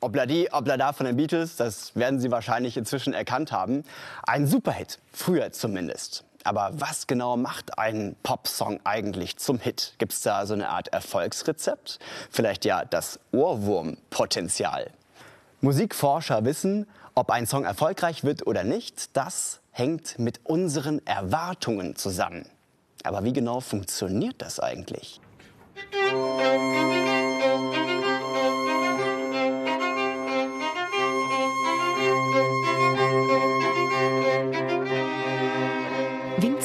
Obladi, 0.00 0.48
Oblada 0.50 0.92
von 0.92 1.06
den 1.06 1.16
Beatles, 1.16 1.54
das 1.54 1.94
werden 1.94 2.18
Sie 2.18 2.32
wahrscheinlich 2.32 2.76
inzwischen 2.76 3.14
erkannt 3.14 3.52
haben. 3.52 3.84
Ein 4.24 4.48
Superhit, 4.48 4.98
früher 5.12 5.52
zumindest. 5.52 6.24
Aber 6.44 6.70
was 6.74 7.06
genau 7.06 7.36
macht 7.36 7.78
ein 7.78 8.16
Popsong 8.22 8.80
eigentlich 8.84 9.36
zum 9.36 9.58
Hit? 9.58 9.94
Gibt 9.98 10.12
es 10.12 10.22
da 10.22 10.46
so 10.46 10.54
eine 10.54 10.68
Art 10.68 10.88
Erfolgsrezept? 10.88 11.98
Vielleicht 12.30 12.64
ja 12.64 12.84
das 12.84 13.20
Ohrwurmpotenzial. 13.32 14.90
Musikforscher 15.60 16.44
wissen, 16.44 16.88
ob 17.14 17.30
ein 17.30 17.46
Song 17.46 17.64
erfolgreich 17.64 18.24
wird 18.24 18.46
oder 18.46 18.64
nicht, 18.64 19.16
das 19.16 19.60
hängt 19.70 20.18
mit 20.18 20.40
unseren 20.44 21.06
Erwartungen 21.06 21.96
zusammen. 21.96 22.46
Aber 23.04 23.24
wie 23.24 23.32
genau 23.32 23.60
funktioniert 23.60 24.36
das 24.38 24.60
eigentlich? 24.60 25.20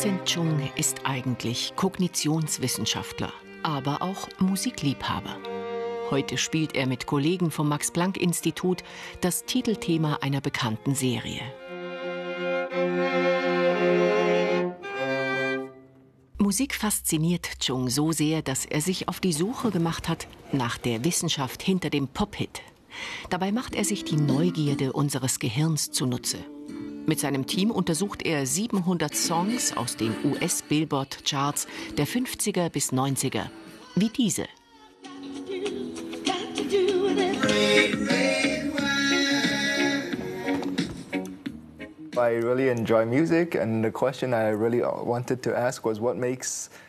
Vincent 0.08 0.26
Chung 0.30 0.72
ist 0.78 1.02
eigentlich 1.04 1.74
Kognitionswissenschaftler, 1.76 3.34
aber 3.62 4.02
auch 4.02 4.30
Musikliebhaber. 4.40 5.36
Heute 6.10 6.38
spielt 6.38 6.78
er 6.78 6.88
mit 6.88 7.08
Kollegen 7.08 7.52
vom 7.52 7.68
Max-Planck-Institut 7.68 8.86
das 9.20 9.44
Titelthema 9.44 10.20
einer 10.22 10.40
bekannten 10.40 10.96
Serie. 10.96 11.42
Musik 16.38 16.74
fasziniert 16.74 17.60
Chung 17.60 17.90
so 17.90 18.14
sehr, 18.14 18.42
dass 18.42 18.64
er 18.64 18.80
sich 18.80 19.10
auf 19.10 19.20
die 19.20 19.34
Suche 19.34 19.72
gemacht 19.72 20.08
hat 20.08 20.30
nach 20.54 20.78
der 20.78 21.04
Wissenschaft 21.04 21.62
hinter 21.62 21.90
dem 21.90 22.08
Pop-Hit. 22.08 22.62
Dabei 23.30 23.52
macht 23.52 23.76
er 23.76 23.84
sich 23.84 24.06
die 24.06 24.16
Neugierde 24.16 24.94
unseres 24.94 25.38
Gehirns 25.40 25.92
zunutze. 25.92 26.38
Mit 27.10 27.22
seinem 27.22 27.48
Team 27.48 27.72
untersucht 27.72 28.26
er 28.26 28.46
700 28.46 29.16
Songs 29.16 29.78
aus 29.78 29.96
den 29.96 30.14
US-Billboard-Charts 30.26 31.66
der 31.98 32.06
50er 32.06 32.70
bis 32.70 32.92
90er, 32.92 33.44
wie 33.96 34.10
diese. 34.10 34.46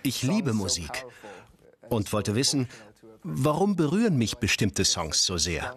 Ich 0.03 0.23
liebe 0.25 0.53
Musik 0.53 1.07
und 1.91 2.13
wollte 2.13 2.35
wissen, 2.35 2.69
warum 3.23 3.77
berühren 3.77 4.19
mich 4.19 4.39
bestimmte 4.39 4.85
Songs 4.85 5.25
so 5.25 5.37
sehr. 5.37 5.77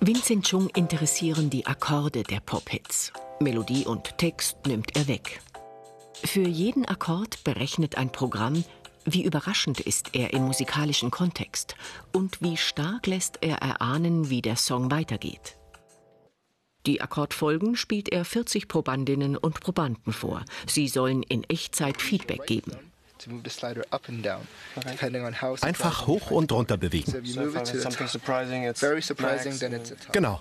Vincent 0.00 0.46
Chung 0.48 0.68
interessieren 0.76 1.50
die 1.50 1.66
Akkorde 1.66 2.22
der 2.22 2.38
Pop-Hits. 2.38 3.12
Melodie 3.40 3.84
und 3.84 4.16
Text 4.16 4.56
nimmt 4.64 4.96
er 4.96 5.08
weg. 5.08 5.40
Für 6.24 6.46
jeden 6.46 6.84
Akkord 6.84 7.42
berechnet 7.42 7.98
ein 7.98 8.12
Programm, 8.12 8.62
wie 9.04 9.24
überraschend 9.24 9.80
ist 9.80 10.14
er 10.14 10.32
im 10.32 10.44
musikalischen 10.44 11.10
Kontext 11.10 11.74
und 12.12 12.40
wie 12.40 12.56
stark 12.56 13.08
lässt 13.08 13.38
er 13.40 13.56
erahnen, 13.56 14.30
wie 14.30 14.40
der 14.40 14.56
Song 14.56 14.92
weitergeht. 14.92 15.58
Die 16.86 17.00
Akkordfolgen 17.00 17.74
spielt 17.74 18.08
er 18.08 18.24
40 18.24 18.68
Probandinnen 18.68 19.36
und 19.36 19.60
Probanden 19.60 20.12
vor. 20.12 20.44
Sie 20.68 20.86
sollen 20.86 21.24
in 21.24 21.42
Echtzeit 21.44 22.00
Feedback 22.00 22.46
geben. 22.46 22.72
Einfach 25.62 26.06
hoch 26.06 26.30
und 26.30 26.52
runter 26.52 26.76
bewegen. 26.76 27.12
Genau. 30.12 30.40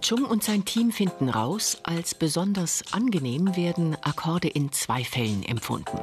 Chung 0.00 0.24
und 0.24 0.44
sein 0.44 0.64
Team 0.64 0.92
finden 0.92 1.28
raus, 1.28 1.78
als 1.82 2.14
besonders 2.14 2.82
angenehm 2.92 3.56
werden 3.56 3.96
Akkorde 4.02 4.48
in 4.48 4.72
zwei 4.72 5.04
Fällen 5.04 5.42
empfunden. 5.42 5.98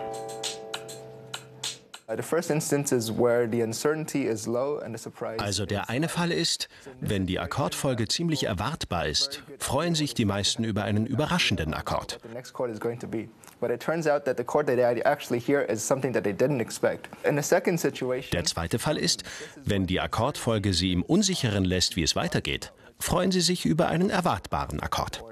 Also 5.40 5.66
der 5.66 5.90
eine 5.90 6.08
Fall 6.08 6.32
ist, 6.32 6.70
wenn 7.02 7.26
die 7.26 7.40
Akkordfolge 7.40 8.08
ziemlich 8.08 8.44
erwartbar 8.44 9.08
ist, 9.08 9.42
freuen 9.58 9.96
sich 9.96 10.14
die 10.14 10.26
meisten 10.26 10.64
über 10.64 10.84
einen 10.84 11.08
überraschenden 11.08 11.74
Akkord. 11.74 12.20
Der 18.32 18.44
zweite 18.46 18.78
Fall 18.78 18.98
ist, 18.98 19.24
wenn 19.64 19.88
die 19.88 20.00
Akkordfolge 20.00 20.74
sie 20.74 20.92
im 20.92 21.02
Unsicheren 21.02 21.66
lässt, 21.66 21.96
wie 21.96 22.04
es 22.04 22.16
weitergeht, 22.16 22.72
freuen 23.00 23.32
sie 23.32 23.42
sich 23.42 23.66
über 23.66 23.88
einen 23.88 24.12
erwartbaren 24.12 24.80
Akkord. 24.80 25.24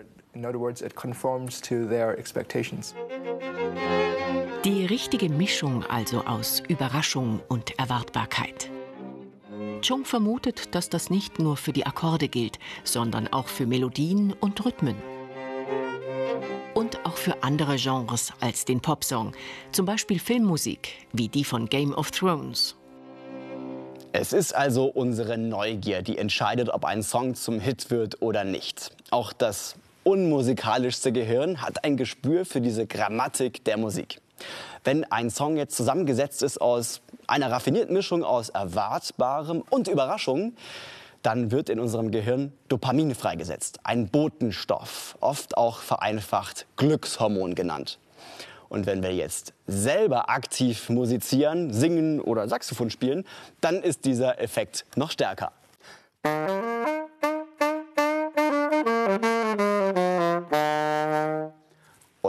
Die 4.65 4.85
richtige 4.85 5.29
Mischung 5.29 5.85
also 5.85 6.21
aus 6.21 6.63
Überraschung 6.67 7.39
und 7.49 7.77
Erwartbarkeit. 7.77 8.71
Chung 9.81 10.05
vermutet, 10.05 10.73
dass 10.73 10.89
das 10.89 11.11
nicht 11.11 11.37
nur 11.37 11.55
für 11.55 11.71
die 11.71 11.85
Akkorde 11.85 12.29
gilt, 12.29 12.57
sondern 12.83 13.27
auch 13.27 13.47
für 13.47 13.67
Melodien 13.67 14.33
und 14.39 14.65
Rhythmen. 14.65 14.95
Und 16.73 17.05
auch 17.05 17.17
für 17.17 17.43
andere 17.43 17.75
Genres 17.75 18.33
als 18.39 18.65
den 18.65 18.81
Popsong, 18.81 19.33
zum 19.71 19.85
Beispiel 19.85 20.17
Filmmusik, 20.17 20.93
wie 21.11 21.29
die 21.29 21.43
von 21.43 21.69
Game 21.69 21.93
of 21.93 22.09
Thrones. 22.09 22.75
Es 24.13 24.33
ist 24.33 24.55
also 24.55 24.85
unsere 24.85 25.37
Neugier, 25.37 26.01
die 26.01 26.17
entscheidet, 26.17 26.69
ob 26.69 26.85
ein 26.85 27.03
Song 27.03 27.35
zum 27.35 27.59
Hit 27.59 27.91
wird 27.91 28.21
oder 28.21 28.43
nicht. 28.43 28.95
Auch 29.11 29.33
das 29.33 29.75
unmusikalischste 30.03 31.11
Gehirn 31.11 31.61
hat 31.61 31.83
ein 31.83 31.97
Gespür 31.97 32.45
für 32.45 32.61
diese 32.61 32.85
Grammatik 32.85 33.63
der 33.65 33.77
Musik. 33.77 34.19
Wenn 34.83 35.03
ein 35.11 35.29
Song 35.29 35.57
jetzt 35.57 35.75
zusammengesetzt 35.75 36.43
ist 36.43 36.59
aus 36.59 37.01
einer 37.27 37.51
raffinierten 37.51 37.93
Mischung 37.93 38.23
aus 38.23 38.49
Erwartbarem 38.49 39.63
und 39.69 39.87
Überraschung, 39.87 40.53
dann 41.21 41.51
wird 41.51 41.69
in 41.69 41.79
unserem 41.79 42.11
Gehirn 42.11 42.51
Dopamin 42.67 43.15
freigesetzt, 43.15 43.79
ein 43.83 44.09
Botenstoff, 44.09 45.17
oft 45.21 45.57
auch 45.57 45.79
vereinfacht 45.79 46.65
Glückshormon 46.75 47.55
genannt. 47.55 47.97
Und 48.67 48.85
wenn 48.85 49.03
wir 49.03 49.13
jetzt 49.13 49.53
selber 49.67 50.29
aktiv 50.29 50.89
musizieren, 50.89 51.71
singen 51.71 52.19
oder 52.19 52.49
Saxophon 52.49 52.89
spielen, 52.89 53.23
dann 53.61 53.81
ist 53.81 54.03
dieser 54.03 54.41
Effekt 54.41 54.85
noch 54.95 55.11
stärker. 55.11 55.51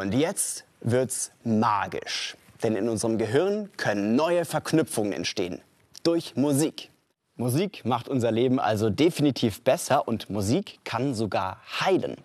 Und 0.04 0.12
jetzt 0.12 0.66
wird's 0.82 1.32
magisch. 1.44 2.37
Denn 2.62 2.76
in 2.76 2.90
unserem 2.90 3.16
Gehirn 3.16 3.70
können 3.78 4.16
neue 4.16 4.44
Verknüpfungen 4.44 5.14
entstehen. 5.14 5.62
Durch 6.02 6.37
Musik. 6.37 6.90
Musik 7.37 7.87
macht 7.87 8.11
unser 8.11 8.30
Leben 8.30 8.61
also 8.61 8.90
definitiv 8.90 9.62
besser 9.62 10.06
und 10.06 10.28
Musik 10.28 10.80
kann 10.84 11.14
sogar 11.14 11.62
heilen. 11.80 12.16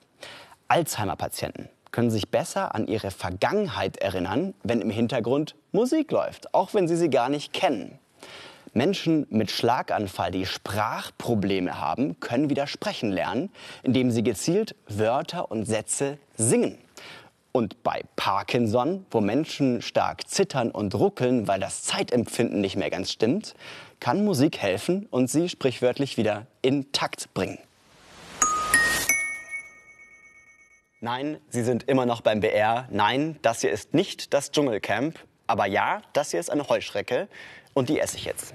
Alzheimer-Patienten 0.68 1.70
können 1.92 2.12
sich 2.12 2.28
besser 2.28 2.76
an 2.76 2.86
ihre 2.86 3.12
Vergangenheit 3.12 3.96
erinnern, 3.96 4.54
wenn 4.62 4.82
im 4.82 4.90
Hintergrund 4.90 5.56
Musik 5.72 6.12
läuft, 6.12 6.54
auch 6.54 6.74
wenn 6.74 6.86
sie 6.86 6.98
sie 6.98 7.10
gar 7.10 7.30
nicht 7.30 7.54
kennen. 7.54 7.98
Menschen 8.74 9.26
mit 9.30 9.52
Schlaganfall, 9.52 10.32
die 10.32 10.46
Sprachprobleme 10.46 11.80
haben, 11.80 12.20
können 12.20 12.50
wieder 12.50 12.68
sprechen 12.68 13.10
lernen, 13.10 13.50
indem 13.84 14.12
sie 14.12 14.22
gezielt 14.22 14.76
Wörter 14.90 15.50
und 15.50 15.64
Sätze 15.64 16.18
singen. 16.36 16.78
Und 17.52 17.82
bei 17.82 18.04
Parkinson, 18.16 19.06
wo 19.10 19.22
Menschen 19.22 19.82
stark 19.82 20.28
zittern 20.28 20.70
und 20.70 20.94
ruckeln, 20.94 21.48
weil 21.48 21.60
das 21.60 21.82
Zeitempfinden 21.82 22.62
nicht 22.62 22.76
mehr 22.76 22.92
ganz 22.92 23.12
stimmt, 23.12 23.56
kann 24.00 24.24
Musik 24.24 24.60
helfen 24.60 25.08
und 25.10 25.30
sie 25.30 25.50
sprichwörtlich 25.50 26.18
wieder 26.18 26.46
intakt 26.62 27.34
bringen. 27.34 27.58
Nein, 31.02 31.38
Sie 31.50 31.64
sind 31.64 31.84
immer 31.88 32.06
noch 32.06 32.22
beim 32.22 32.42
BR. 32.42 32.88
Nein, 32.92 33.40
das 33.42 33.62
hier 33.62 33.72
ist 33.72 33.94
nicht 33.94 34.34
das 34.34 34.52
Dschungelcamp. 34.52 35.18
Aber 35.48 35.66
ja, 35.66 36.02
das 36.14 36.32
hier 36.32 36.40
ist 36.40 36.52
eine 36.52 36.68
Heuschrecke 36.68 37.28
und 37.74 37.90
die 37.90 38.00
esse 38.00 38.18
ich 38.18 38.26
jetzt. 38.26 38.54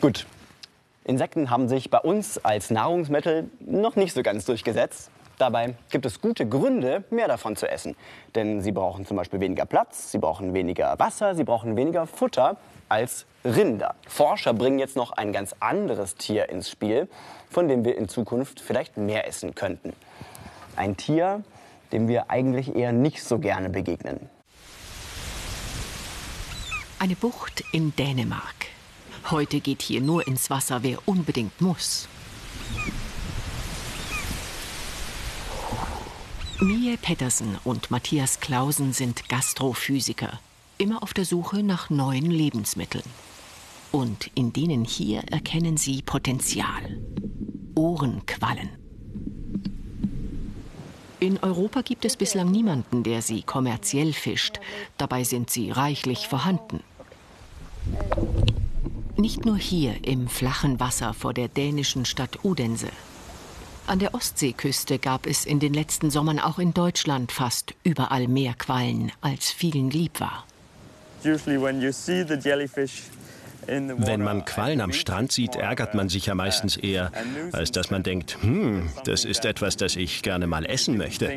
Gut. 0.00 0.26
Insekten 1.04 1.50
haben 1.50 1.68
sich 1.68 1.90
bei 1.90 1.98
uns 1.98 2.38
als 2.38 2.70
Nahrungsmittel 2.70 3.50
noch 3.60 3.96
nicht 3.96 4.12
so 4.12 4.22
ganz 4.22 4.44
durchgesetzt. 4.44 5.10
Dabei 5.38 5.74
gibt 5.90 6.06
es 6.06 6.20
gute 6.20 6.48
Gründe, 6.48 7.04
mehr 7.10 7.28
davon 7.28 7.56
zu 7.56 7.68
essen. 7.68 7.96
Denn 8.34 8.60
sie 8.60 8.72
brauchen 8.72 9.06
zum 9.06 9.16
Beispiel 9.16 9.40
weniger 9.40 9.66
Platz, 9.66 10.12
sie 10.12 10.18
brauchen 10.18 10.54
weniger 10.54 10.98
Wasser, 10.98 11.34
sie 11.34 11.44
brauchen 11.44 11.76
weniger 11.76 12.06
Futter 12.06 12.56
als 12.88 13.26
Rinder. 13.44 13.94
Forscher 14.06 14.54
bringen 14.54 14.78
jetzt 14.78 14.96
noch 14.96 15.12
ein 15.12 15.32
ganz 15.32 15.54
anderes 15.60 16.14
Tier 16.14 16.48
ins 16.48 16.70
Spiel, 16.70 17.08
von 17.50 17.68
dem 17.68 17.84
wir 17.84 17.96
in 17.96 18.08
Zukunft 18.08 18.60
vielleicht 18.60 18.96
mehr 18.96 19.26
essen 19.26 19.54
könnten. 19.54 19.92
Ein 20.76 20.96
Tier, 20.96 21.42
dem 21.92 22.08
wir 22.08 22.30
eigentlich 22.30 22.74
eher 22.74 22.92
nicht 22.92 23.22
so 23.22 23.38
gerne 23.38 23.70
begegnen. 23.70 24.28
Eine 26.98 27.16
Bucht 27.16 27.64
in 27.72 27.94
Dänemark. 27.96 28.66
Heute 29.30 29.60
geht 29.60 29.82
hier 29.82 30.00
nur 30.00 30.26
ins 30.26 30.48
Wasser, 30.48 30.82
wer 30.82 30.98
unbedingt 31.06 31.60
muss. 31.60 32.08
Mie 36.60 36.96
Pettersen 36.96 37.58
und 37.64 37.90
Matthias 37.90 38.38
Clausen 38.38 38.92
sind 38.92 39.28
Gastrophysiker, 39.28 40.38
immer 40.78 41.02
auf 41.02 41.12
der 41.12 41.24
Suche 41.24 41.64
nach 41.64 41.90
neuen 41.90 42.30
Lebensmitteln. 42.30 43.04
Und 43.90 44.30
in 44.36 44.52
denen 44.52 44.84
hier 44.84 45.24
erkennen 45.30 45.76
sie 45.76 46.02
Potenzial. 46.02 47.00
Ohrenquallen. 47.74 48.70
In 51.18 51.38
Europa 51.42 51.82
gibt 51.82 52.04
es 52.04 52.16
bislang 52.16 52.50
niemanden, 52.50 53.02
der 53.02 53.20
sie 53.20 53.42
kommerziell 53.42 54.12
fischt. 54.12 54.60
Dabei 54.96 55.24
sind 55.24 55.50
sie 55.50 55.72
reichlich 55.72 56.28
vorhanden. 56.28 56.80
Nicht 59.16 59.44
nur 59.44 59.56
hier 59.58 60.04
im 60.06 60.28
flachen 60.28 60.78
Wasser 60.78 61.14
vor 61.14 61.34
der 61.34 61.48
dänischen 61.48 62.04
Stadt 62.04 62.44
Udense. 62.44 62.90
An 63.86 63.98
der 63.98 64.14
Ostseeküste 64.14 64.98
gab 64.98 65.26
es 65.26 65.44
in 65.44 65.60
den 65.60 65.74
letzten 65.74 66.10
Sommern 66.10 66.38
auch 66.38 66.58
in 66.58 66.72
Deutschland 66.72 67.30
fast 67.32 67.74
überall 67.84 68.28
mehr 68.28 68.54
Quallen, 68.54 69.12
als 69.20 69.50
vielen 69.50 69.90
lieb 69.90 70.20
war. 70.20 70.46
Wenn 73.66 74.22
man 74.22 74.44
Quallen 74.44 74.80
am 74.80 74.92
Strand 74.92 75.32
sieht, 75.32 75.56
ärgert 75.56 75.94
man 75.94 76.08
sich 76.08 76.26
ja 76.26 76.34
meistens 76.34 76.76
eher, 76.78 77.12
als 77.52 77.72
dass 77.72 77.90
man 77.90 78.02
denkt, 78.02 78.38
hm, 78.40 78.88
das 79.04 79.24
ist 79.26 79.44
etwas, 79.44 79.76
das 79.76 79.96
ich 79.96 80.22
gerne 80.22 80.46
mal 80.46 80.64
essen 80.64 80.96
möchte. 80.96 81.30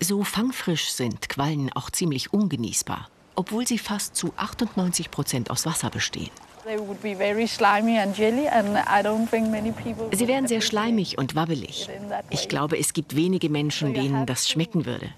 So 0.00 0.24
fangfrisch 0.24 0.90
sind 0.92 1.28
Quallen 1.28 1.70
auch 1.74 1.90
ziemlich 1.90 2.32
ungenießbar, 2.32 3.10
obwohl 3.34 3.66
sie 3.66 3.78
fast 3.78 4.16
zu 4.16 4.32
98 4.36 5.10
Prozent 5.10 5.50
aus 5.50 5.66
Wasser 5.66 5.90
bestehen. 5.90 6.30
Sie 10.12 10.28
wären 10.28 10.46
sehr 10.46 10.60
schleimig 10.60 11.18
und 11.18 11.34
wabbelig. 11.34 11.88
Ich 12.30 12.48
glaube, 12.48 12.78
es 12.78 12.92
gibt 12.92 13.16
wenige 13.16 13.48
Menschen, 13.48 13.94
denen 13.94 14.26
das 14.26 14.48
schmecken 14.48 14.86
würde. 14.86 15.08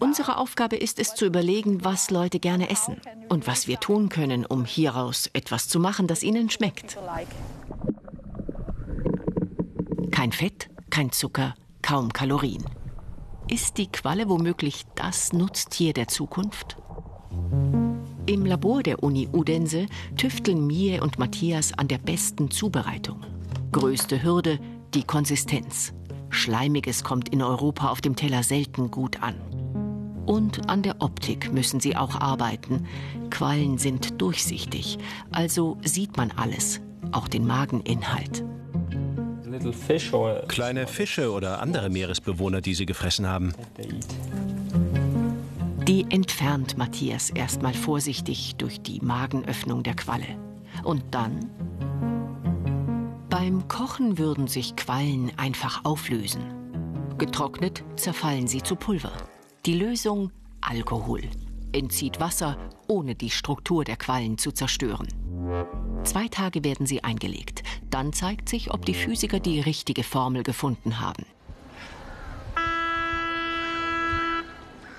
Unsere 0.00 0.36
Aufgabe 0.36 0.76
ist 0.76 0.98
es 0.98 1.14
zu 1.14 1.24
überlegen, 1.24 1.84
was 1.84 2.10
Leute 2.10 2.38
gerne 2.40 2.68
essen 2.68 3.00
und 3.28 3.46
was 3.46 3.66
wir 3.66 3.80
tun 3.80 4.08
können, 4.08 4.44
um 4.44 4.64
hieraus 4.64 5.30
etwas 5.32 5.68
zu 5.68 5.80
machen, 5.80 6.06
das 6.06 6.22
ihnen 6.22 6.50
schmeckt. 6.50 6.98
Kein 10.10 10.32
Fett, 10.32 10.68
kein 10.90 11.10
Zucker, 11.10 11.54
kaum 11.80 12.12
Kalorien. 12.12 12.64
Ist 13.48 13.78
die 13.78 13.90
Qualle 13.90 14.28
womöglich 14.28 14.84
das 14.94 15.32
Nutztier 15.32 15.92
der 15.92 16.08
Zukunft? 16.08 16.76
Im 18.32 18.46
Labor 18.46 18.82
der 18.82 19.02
Uni 19.02 19.28
Udense 19.30 19.84
tüfteln 20.16 20.66
Mie 20.66 20.98
und 20.98 21.18
Matthias 21.18 21.74
an 21.74 21.86
der 21.86 21.98
besten 21.98 22.50
Zubereitung. 22.50 23.20
Größte 23.72 24.22
Hürde, 24.22 24.58
die 24.94 25.02
Konsistenz. 25.02 25.92
Schleimiges 26.30 27.04
kommt 27.04 27.28
in 27.28 27.42
Europa 27.42 27.90
auf 27.90 28.00
dem 28.00 28.16
Teller 28.16 28.42
selten 28.42 28.90
gut 28.90 29.22
an. 29.22 29.34
Und 30.24 30.70
an 30.70 30.82
der 30.82 31.02
Optik 31.02 31.52
müssen 31.52 31.78
sie 31.78 31.94
auch 31.94 32.22
arbeiten. 32.22 32.86
Quallen 33.28 33.76
sind 33.76 34.18
durchsichtig, 34.22 34.96
also 35.30 35.76
sieht 35.84 36.16
man 36.16 36.30
alles, 36.30 36.80
auch 37.10 37.28
den 37.28 37.46
Mageninhalt. 37.46 38.46
Kleine 40.48 40.86
Fische 40.86 41.30
oder 41.32 41.60
andere 41.60 41.90
Meeresbewohner, 41.90 42.62
die 42.62 42.72
sie 42.72 42.86
gefressen 42.86 43.26
haben. 43.26 43.52
Die 45.88 46.06
entfernt 46.10 46.78
Matthias 46.78 47.30
erstmal 47.30 47.74
vorsichtig 47.74 48.54
durch 48.54 48.80
die 48.80 49.00
Magenöffnung 49.00 49.82
der 49.82 49.94
Qualle. 49.94 50.38
Und 50.84 51.02
dann? 51.10 51.50
Beim 53.28 53.66
Kochen 53.66 54.16
würden 54.16 54.46
sich 54.46 54.76
Quallen 54.76 55.32
einfach 55.36 55.84
auflösen. 55.84 56.42
Getrocknet 57.18 57.82
zerfallen 57.96 58.46
sie 58.46 58.62
zu 58.62 58.76
Pulver. 58.76 59.12
Die 59.66 59.74
Lösung 59.74 60.30
Alkohol. 60.60 61.22
Entzieht 61.72 62.20
Wasser, 62.20 62.56
ohne 62.86 63.16
die 63.16 63.30
Struktur 63.30 63.82
der 63.82 63.96
Quallen 63.96 64.38
zu 64.38 64.52
zerstören. 64.52 65.08
Zwei 66.04 66.28
Tage 66.28 66.62
werden 66.62 66.86
sie 66.86 67.02
eingelegt. 67.02 67.64
Dann 67.90 68.12
zeigt 68.12 68.48
sich, 68.48 68.72
ob 68.72 68.86
die 68.86 68.94
Physiker 68.94 69.40
die 69.40 69.58
richtige 69.58 70.04
Formel 70.04 70.44
gefunden 70.44 71.00
haben. 71.00 71.26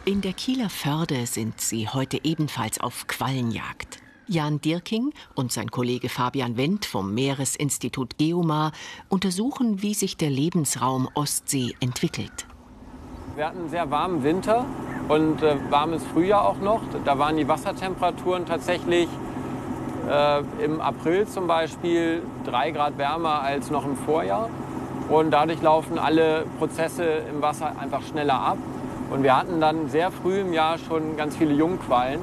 In 0.06 0.20
der 0.20 0.34
Kieler 0.34 0.70
Förde 0.70 1.26
sind 1.26 1.62
sie 1.62 1.88
heute 1.88 2.20
ebenfalls 2.26 2.78
auf 2.82 3.08
Quallenjagd. 3.08 4.00
Jan 4.28 4.60
Dirking 4.60 5.14
und 5.34 5.54
sein 5.54 5.72
Kollege 5.72 6.10
Fabian 6.10 6.58
Wendt 6.58 6.86
vom 6.86 7.14
Meeresinstitut 7.14 8.18
Geomar 8.18 8.74
untersuchen, 9.08 9.82
wie 9.82 9.94
sich 9.94 10.18
der 10.18 10.30
Lebensraum 10.30 11.08
Ostsee 11.14 11.74
entwickelt. 11.80 12.46
Wir 13.38 13.46
hatten 13.46 13.60
einen 13.60 13.70
sehr 13.70 13.90
warmen 13.92 14.24
Winter 14.24 14.66
und 15.08 15.42
äh, 15.42 15.56
warmes 15.70 16.04
Frühjahr 16.04 16.50
auch 16.50 16.60
noch. 16.60 16.82
Da 17.06 17.18
waren 17.18 17.38
die 17.38 17.48
Wassertemperaturen 17.48 18.46
tatsächlich 18.46 19.08
äh, 20.10 20.42
im 20.62 20.82
April 20.82 21.30
zum 21.30 21.48
Beispiel 21.48 22.24
drei 22.44 22.72
Grad 22.72 22.98
wärmer 22.98 23.42
als 23.42 23.72
noch 23.72 23.86
im 23.86 23.96
Vorjahr. 23.96 24.50
Und 25.08 25.32
dadurch 25.32 25.62
laufen 25.62 25.98
alle 25.98 26.46
Prozesse 26.60 27.06
im 27.06 27.42
Wasser 27.42 27.78
einfach 27.80 28.02
schneller 28.02 28.38
ab. 28.38 28.58
Und 29.10 29.24
wir 29.24 29.36
hatten 29.36 29.60
dann 29.60 29.90
sehr 29.90 30.12
früh 30.12 30.40
im 30.40 30.54
Jahr 30.54 30.78
schon 30.78 31.16
ganz 31.18 31.36
viele 31.36 31.54
Jungquallen. 31.54 32.20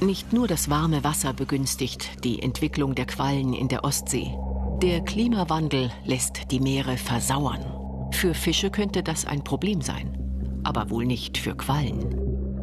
Nicht 0.00 0.32
nur 0.32 0.46
das 0.46 0.68
warme 0.68 1.04
Wasser 1.04 1.32
begünstigt 1.32 2.22
die 2.22 2.42
Entwicklung 2.42 2.94
der 2.94 3.06
Quallen 3.06 3.54
in 3.54 3.68
der 3.68 3.82
Ostsee. 3.82 4.34
Der 4.82 5.00
Klimawandel 5.00 5.90
lässt 6.04 6.50
die 6.50 6.60
Meere 6.60 6.98
versauern. 6.98 7.64
Für 8.12 8.34
Fische 8.34 8.70
könnte 8.70 9.02
das 9.02 9.24
ein 9.24 9.42
Problem 9.42 9.80
sein, 9.80 10.18
aber 10.64 10.90
wohl 10.90 11.06
nicht 11.06 11.38
für 11.38 11.56
Quallen. 11.56 12.14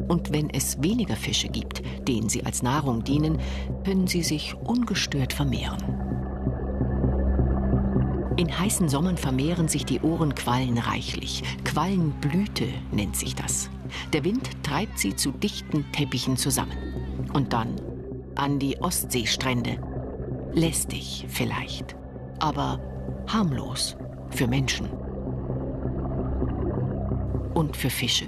Und 0.08 0.32
wenn 0.32 0.48
es 0.50 0.80
weniger 0.80 1.16
Fische 1.16 1.48
gibt, 1.48 1.82
denen 2.06 2.28
sie 2.28 2.44
als 2.44 2.62
Nahrung 2.62 3.02
dienen, 3.02 3.38
können 3.84 4.06
sie 4.06 4.22
sich 4.22 4.54
ungestört 4.54 5.32
vermehren. 5.32 6.03
In 8.36 8.58
heißen 8.58 8.88
Sommern 8.88 9.16
vermehren 9.16 9.68
sich 9.68 9.84
die 9.84 10.00
Ohrenquallen 10.00 10.78
reichlich. 10.78 11.42
Quallenblüte 11.64 12.66
nennt 12.90 13.16
sich 13.16 13.36
das. 13.36 13.70
Der 14.12 14.24
Wind 14.24 14.50
treibt 14.64 14.98
sie 14.98 15.14
zu 15.14 15.30
dichten 15.30 15.84
Teppichen 15.92 16.36
zusammen. 16.36 16.76
Und 17.32 17.52
dann 17.52 17.76
an 18.34 18.58
die 18.58 18.80
Ostseestrände. 18.80 19.78
Lästig 20.52 21.26
vielleicht 21.28 21.96
aber 22.40 22.80
harmlos 23.28 23.96
für 24.30 24.46
Menschen. 24.46 24.88
Und 27.54 27.76
für 27.76 27.90
Fische? 27.90 28.26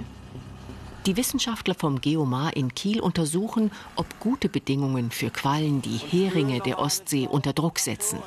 Die 1.05 1.17
Wissenschaftler 1.17 1.75
vom 1.75 2.01
Geomar 2.01 2.55
in 2.55 2.73
Kiel 2.73 2.99
untersuchen, 2.99 3.71
ob 3.95 4.19
gute 4.19 4.49
Bedingungen 4.49 5.11
für 5.11 5.29
Quallen 5.29 5.81
die 5.81 5.97
Heringe 5.97 6.59
der 6.59 6.79
Ostsee 6.79 7.27
unter 7.27 7.53
Druck 7.53 7.79
setzen. 7.79 8.19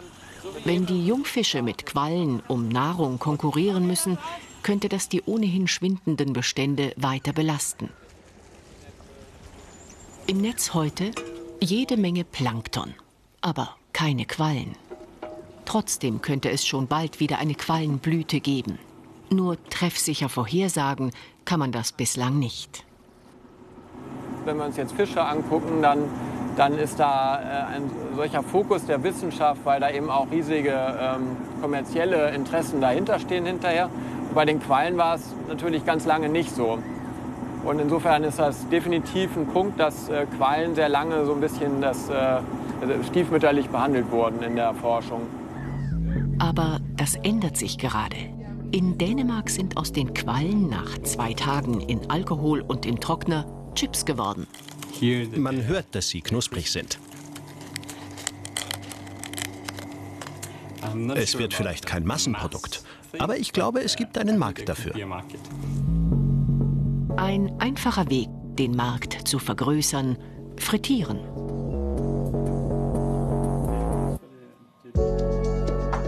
Wenn 0.65 0.87
die 0.87 1.07
Jungfische 1.07 1.63
mit 1.63 1.87
Quallen 1.87 2.43
um 2.49 2.69
Nahrung 2.69 3.19
konkurrieren 3.19 3.87
müssen, 3.87 4.19
könnte 4.63 4.89
das 4.89 5.09
die 5.09 5.23
ohnehin 5.23 5.69
schwindenden 5.69 6.33
Bestände 6.33 6.93
weiter 6.97 7.33
belasten. 7.33 7.91
Im 10.27 10.41
Netz 10.41 10.75
heute 10.75 11.11
jede 11.61 11.97
Menge 11.97 12.25
Plankton, 12.25 12.95
aber 13.41 13.77
keine 13.93 14.27
Quallen. 14.27 14.77
Trotzdem 15.65 16.21
könnte 16.21 16.51
es 16.51 16.67
schon 16.67 16.87
bald 16.87 17.21
wieder 17.21 17.39
eine 17.39 17.55
Quallenblüte 17.55 18.41
geben. 18.41 18.79
Nur 19.31 19.57
treffsicher 19.71 20.29
vorhersagen 20.29 21.13
kann 21.45 21.61
man 21.61 21.73
das 21.73 21.93
bislang 21.93 22.39
nicht. 22.39 22.85
Wenn 24.45 24.57
wir 24.57 24.65
uns 24.65 24.77
jetzt 24.77 24.93
Fische 24.93 25.25
angucken, 25.25 25.83
dann, 25.83 26.09
dann 26.61 26.77
ist 26.77 27.01
da 27.01 27.41
äh, 27.41 27.77
ein 27.77 27.91
solcher 28.15 28.43
Fokus 28.43 28.85
der 28.85 29.03
Wissenschaft, 29.03 29.63
weil 29.65 29.81
da 29.81 29.91
eben 29.91 30.11
auch 30.11 30.31
riesige 30.31 30.73
ähm, 30.73 31.39
kommerzielle 31.63 32.33
Interessen 32.33 32.83
dahinter 32.83 33.19
stehen 33.19 33.47
hinterher. 33.47 33.87
Und 33.87 34.35
bei 34.35 34.45
den 34.45 34.61
Quallen 34.61 34.99
war 34.99 35.15
es 35.15 35.23
natürlich 35.49 35.87
ganz 35.87 36.05
lange 36.05 36.29
nicht 36.29 36.55
so. 36.55 36.79
Und 37.65 37.79
insofern 37.79 38.25
ist 38.25 38.39
das 38.39 38.69
definitiv 38.69 39.35
ein 39.39 39.47
Punkt, 39.47 39.81
dass 39.81 40.11
äh, 40.11 40.27
Quallen 40.37 40.75
sehr 40.75 40.91
lange 40.91 41.25
so 41.25 41.33
ein 41.33 41.41
bisschen 41.41 41.81
das, 41.81 42.11
äh, 42.11 42.13
also 42.13 43.03
stiefmütterlich 43.09 43.71
behandelt 43.71 44.11
wurden 44.11 44.43
in 44.43 44.55
der 44.55 44.75
Forschung. 44.75 45.23
Aber 46.39 46.79
das 46.99 47.17
ändert 47.17 47.57
sich 47.57 47.79
gerade. 47.79 48.17
In 48.71 48.99
Dänemark 48.99 49.49
sind 49.49 49.79
aus 49.79 49.93
den 49.93 50.13
Quallen 50.13 50.69
nach 50.69 50.99
zwei 51.05 51.33
Tagen 51.33 51.81
in 51.81 52.11
Alkohol 52.11 52.61
und 52.61 52.85
im 52.85 53.01
Trockner 53.01 53.47
Chips 53.75 54.05
geworden. 54.05 54.47
Man 55.37 55.67
hört, 55.67 55.95
dass 55.95 56.09
sie 56.09 56.21
knusprig 56.21 56.71
sind. 56.71 56.99
Es 61.15 61.39
wird 61.39 61.55
vielleicht 61.55 61.87
kein 61.87 62.05
Massenprodukt, 62.05 62.83
aber 63.19 63.39
ich 63.39 63.53
glaube, 63.53 63.81
es 63.81 63.97
gibt 63.97 64.19
einen 64.19 64.39
Markt 64.39 64.69
dafür. 64.69 64.95
Ein 67.17 67.53
einfacher 67.61 68.09
Weg, 68.11 68.29
den 68.59 68.75
Markt 68.75 69.29
zu 69.29 69.39
vergrößern, 69.39 70.19
frittieren. 70.57 71.21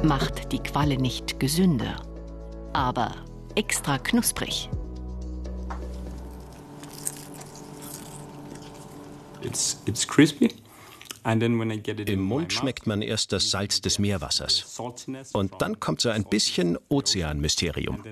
macht 0.02 0.52
die 0.52 0.58
Qualle 0.58 0.96
nicht 0.96 1.38
gesünder, 1.38 1.96
aber 2.72 3.12
extra 3.54 3.98
knusprig. 3.98 4.68
It's, 9.44 9.82
it's 9.86 10.06
crispy. 10.06 10.48
Im 11.24 12.20
Mund 12.20 12.52
schmeckt 12.52 12.86
man 12.86 13.00
erst 13.00 13.32
das 13.32 13.50
Salz 13.50 13.80
des 13.80 13.98
Meerwassers. 14.00 14.80
Und 15.32 15.52
dann 15.60 15.78
kommt 15.78 16.00
so 16.00 16.08
ein 16.08 16.24
bisschen 16.24 16.78
Ozeanmysterium. 16.88 18.02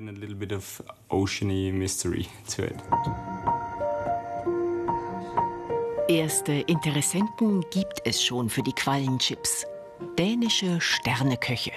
Erste 6.09 6.53
Interessenten 6.53 7.65
gibt 7.71 8.01
es 8.05 8.23
schon 8.23 8.49
für 8.49 8.63
die 8.63 8.73
Quallenchips 8.73 9.67
dänische 10.17 10.81
Sterneköche. 10.81 11.73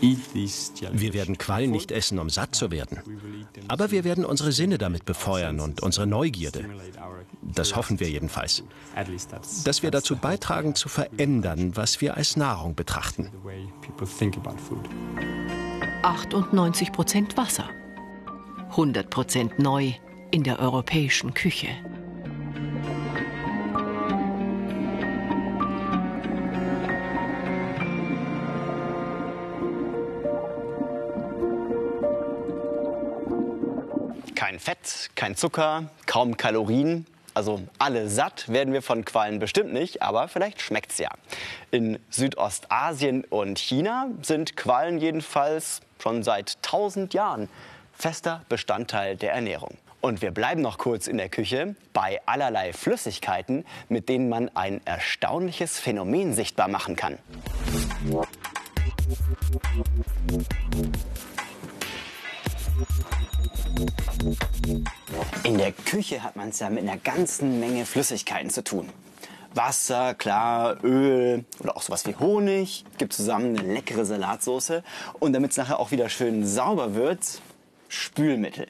Wir 0.00 1.12
werden 1.12 1.38
Quallen 1.38 1.70
nicht 1.70 1.92
essen, 1.92 2.18
um 2.18 2.30
satt 2.30 2.54
zu 2.54 2.70
werden. 2.70 3.00
Aber 3.68 3.90
wir 3.90 4.04
werden 4.04 4.24
unsere 4.24 4.52
Sinne 4.52 4.78
damit 4.78 5.04
befeuern 5.04 5.60
und 5.60 5.82
unsere 5.82 6.06
Neugierde. 6.06 6.64
Das 7.42 7.76
hoffen 7.76 8.00
wir 8.00 8.08
jedenfalls. 8.08 8.62
Dass 9.64 9.82
wir 9.82 9.90
dazu 9.90 10.16
beitragen, 10.16 10.74
zu 10.74 10.88
verändern, 10.88 11.76
was 11.76 12.00
wir 12.00 12.16
als 12.16 12.36
Nahrung 12.36 12.74
betrachten. 12.74 13.30
98 16.02 16.92
Prozent 16.92 17.36
Wasser. 17.36 17.68
100% 18.72 19.60
neu 19.60 19.92
in 20.30 20.44
der 20.44 20.60
europäischen 20.60 21.34
Küche. 21.34 21.68
Fett, 34.70 35.10
kein 35.16 35.34
Zucker, 35.34 35.90
kaum 36.06 36.36
Kalorien. 36.36 37.04
Also 37.34 37.60
alle 37.80 38.08
satt 38.08 38.48
werden 38.48 38.72
wir 38.72 38.82
von 38.82 39.04
Quallen 39.04 39.40
bestimmt 39.40 39.72
nicht, 39.72 40.00
aber 40.00 40.28
vielleicht 40.28 40.60
schmeckt's 40.60 40.98
ja. 40.98 41.08
In 41.72 41.98
Südostasien 42.08 43.24
und 43.24 43.58
China 43.58 44.06
sind 44.22 44.56
Quallen 44.56 44.98
jedenfalls 44.98 45.80
schon 46.00 46.22
seit 46.22 46.58
1000 46.58 47.14
Jahren 47.14 47.48
fester 47.94 48.44
Bestandteil 48.48 49.16
der 49.16 49.32
Ernährung. 49.32 49.76
Und 50.00 50.22
wir 50.22 50.30
bleiben 50.30 50.62
noch 50.62 50.78
kurz 50.78 51.08
in 51.08 51.16
der 51.16 51.30
Küche 51.30 51.74
bei 51.92 52.20
allerlei 52.26 52.72
Flüssigkeiten, 52.72 53.64
mit 53.88 54.08
denen 54.08 54.28
man 54.28 54.50
ein 54.54 54.80
erstaunliches 54.84 55.80
Phänomen 55.80 56.32
sichtbar 56.32 56.68
machen 56.68 56.94
kann. 56.94 57.18
In 65.44 65.58
der 65.58 65.72
Küche 65.72 66.22
hat 66.22 66.36
man 66.36 66.50
es 66.50 66.58
ja 66.58 66.70
mit 66.70 66.82
einer 66.82 66.98
ganzen 66.98 67.60
Menge 67.60 67.86
Flüssigkeiten 67.86 68.50
zu 68.50 68.62
tun. 68.62 68.88
Wasser, 69.54 70.14
klar, 70.14 70.76
Öl 70.84 71.44
oder 71.58 71.76
auch 71.76 71.82
sowas 71.82 72.06
wie 72.06 72.14
Honig, 72.14 72.84
gibt 72.98 73.12
zusammen 73.12 73.58
eine 73.58 73.72
leckere 73.72 74.04
Salatsauce 74.04 74.82
und 75.18 75.32
damit 75.32 75.50
es 75.50 75.56
nachher 75.56 75.80
auch 75.80 75.90
wieder 75.90 76.08
schön 76.08 76.46
sauber 76.46 76.94
wird, 76.94 77.40
Spülmittel. 77.88 78.68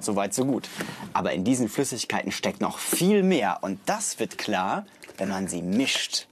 Soweit 0.00 0.34
so 0.34 0.44
gut. 0.44 0.68
Aber 1.12 1.32
in 1.32 1.44
diesen 1.44 1.68
Flüssigkeiten 1.68 2.32
steckt 2.32 2.60
noch 2.60 2.78
viel 2.78 3.22
mehr 3.22 3.58
und 3.62 3.78
das 3.86 4.18
wird 4.18 4.38
klar, 4.38 4.86
wenn 5.18 5.28
man 5.28 5.46
sie 5.46 5.62
mischt. 5.62 6.26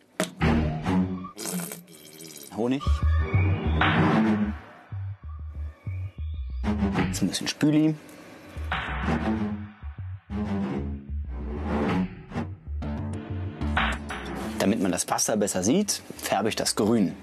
Honig. 2.57 2.83
Jetzt 7.07 7.23
ein 7.23 7.29
bisschen 7.29 7.49
Spüli. 7.49 7.95
Damit 14.59 14.83
man 14.83 14.93
das 14.93 15.09
Wasser 15.09 15.37
besser 15.37 15.63
sieht, 15.63 16.03
färbe 16.17 16.49
ich 16.49 16.57
das 16.57 16.77
grün. 16.77 17.15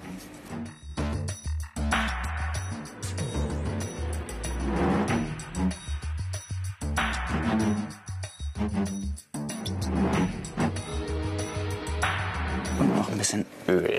Und 12.79 12.95
noch 12.95 13.09
ein 13.09 13.17
bisschen 13.17 13.45
Öl. 13.67 13.94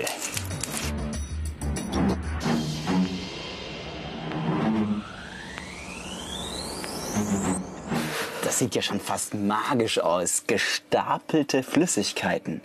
Das 8.57 8.63
sieht 8.63 8.73
ja 8.73 8.81
schon 8.81 8.99
fast 8.99 9.35
magisch 9.35 9.99
aus. 9.99 10.45
Gestapelte 10.47 11.61
Flüssigkeiten. 11.61 12.61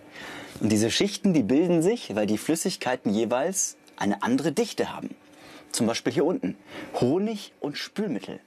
Und 0.59 0.73
diese 0.73 0.91
Schichten, 0.91 1.35
die 1.35 1.43
bilden 1.43 1.83
sich, 1.83 2.17
weil 2.17 2.27
die 2.27 2.39
Flüssigkeiten 2.39 3.13
jeweils 3.13 3.77
eine 3.99 4.23
andere 4.23 4.53
Dichte 4.53 4.95
haben. 4.95 5.15
Zum 5.71 5.87
Beispiel 5.87 6.11
hier 6.11 6.25
unten. 6.25 6.57
Honig 6.99 7.53
und 7.61 7.77
Spülmittel. 7.77 8.41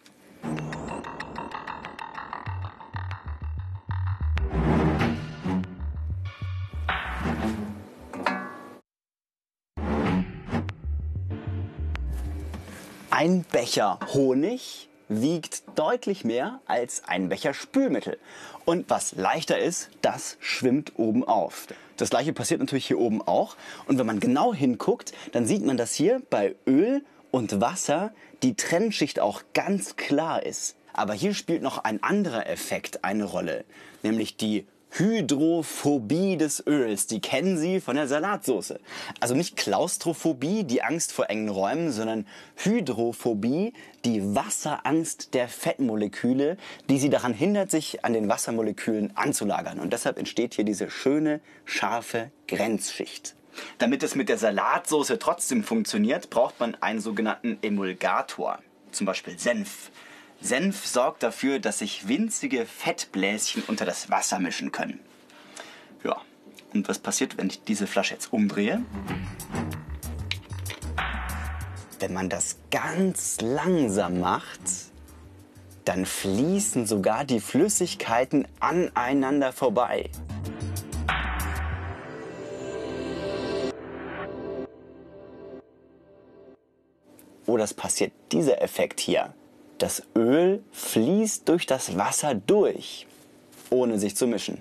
Ein 13.12 13.46
Becher 13.52 14.00
Honig 14.16 14.90
wiegt 15.08 15.64
deutlich 15.76 16.24
mehr 16.24 16.60
als 16.66 17.04
ein 17.08 17.30
Becher 17.30 17.54
Spülmittel. 17.54 18.18
Und 18.66 18.90
was 18.90 19.14
leichter 19.16 19.60
ist, 19.60 19.90
das 20.02 20.38
schwimmt 20.40 20.94
oben 20.98 21.24
auf. 21.24 21.68
Das 21.98 22.10
gleiche 22.10 22.34
passiert 22.34 22.60
natürlich 22.60 22.88
hier 22.88 23.00
oben 23.00 23.22
auch. 23.22 23.56
Und 23.88 23.98
wenn 24.00 24.06
man 24.06 24.20
genau 24.20 24.54
hinguckt, 24.54 25.14
dann 25.32 25.46
sieht 25.46 25.66
man, 25.66 25.78
dass 25.78 25.94
hier 25.94 26.22
bei 26.30 26.56
Öl 26.68 27.04
und 27.32 27.62
Wasser 27.62 28.14
die 28.44 28.56
Trennschicht 28.56 29.20
auch 29.20 29.44
ganz 29.54 29.96
klar 29.96 30.46
ist. 30.46 30.76
Aber 30.94 31.14
hier 31.14 31.34
spielt 31.34 31.62
noch 31.62 31.84
ein 31.84 32.02
anderer 32.02 32.48
Effekt 32.48 33.04
eine 33.04 33.26
Rolle, 33.26 33.66
nämlich 34.04 34.38
die 34.38 34.66
Hydrophobie 34.98 36.38
des 36.38 36.66
Öls. 36.66 37.06
Die 37.08 37.20
kennen 37.20 37.58
Sie 37.58 37.82
von 37.82 37.98
der 37.98 38.08
Salatsauce. 38.08 38.76
Also 39.20 39.36
nicht 39.36 39.58
Klaustrophobie, 39.58 40.64
die 40.64 40.84
Angst 40.84 41.12
vor 41.12 41.30
engen 41.30 41.50
Räumen, 41.50 41.92
sondern 41.92 42.26
Hydrophobie, 42.56 43.74
die 44.06 44.36
Wasserangst 44.36 45.34
der 45.34 45.50
Fettmoleküle, 45.50 46.56
die 46.90 46.98
sie 46.98 47.10
daran 47.10 47.34
hindert, 47.34 47.72
sich 47.72 48.06
an 48.06 48.14
den 48.14 48.30
Wassermolekülen 48.30 49.18
anzulagern. 49.18 49.82
Und 49.82 49.92
deshalb 49.92 50.18
entsteht 50.18 50.54
hier 50.54 50.64
diese 50.64 50.90
schöne, 50.90 51.42
scharfe 51.66 52.32
Grenzschicht. 52.48 53.36
Damit 53.80 54.02
es 54.02 54.16
mit 54.16 54.30
der 54.30 54.38
Salatsauce 54.38 55.14
trotzdem 55.20 55.66
funktioniert, 55.66 56.30
braucht 56.30 56.62
man 56.62 56.76
einen 56.76 57.02
sogenannten 57.02 57.58
Emulgator, 57.62 58.60
zum 58.92 59.06
Beispiel 59.06 59.38
Senf. 59.38 59.92
Senf 60.46 60.86
sorgt 60.86 61.24
dafür, 61.24 61.58
dass 61.58 61.80
sich 61.80 62.08
winzige 62.08 62.68
Fettbläschen 62.68 63.64
unter 63.66 63.84
das 63.84 64.12
Wasser 64.12 64.38
mischen 64.38 64.72
können. 64.72 65.00
Ja, 66.04 66.22
und 66.72 66.88
was 66.88 67.00
passiert, 67.00 67.40
wenn 67.40 67.48
ich 67.48 67.64
diese 67.64 67.88
Flasche 67.88 68.14
jetzt 68.14 68.32
umdrehe? 68.32 68.84
Wenn 71.98 72.14
man 72.14 72.30
das 72.30 72.58
ganz 72.70 73.42
langsam 73.42 74.20
macht, 74.20 74.62
dann 75.84 76.06
fließen 76.06 76.86
sogar 76.86 77.26
die 77.26 77.40
Flüssigkeiten 77.40 78.48
aneinander 78.60 79.52
vorbei. 79.52 80.12
Oder 87.48 87.64
es 87.64 87.74
passiert 87.74 88.14
dieser 88.32 88.62
Effekt 88.62 89.00
hier. 89.00 89.34
Das 89.78 90.04
Öl 90.16 90.64
fließt 90.72 91.50
durch 91.50 91.66
das 91.66 91.98
Wasser 91.98 92.34
durch, 92.34 93.08
ohne 93.70 94.00
sich 94.00 94.16
zu 94.16 94.26
mischen. 94.26 94.58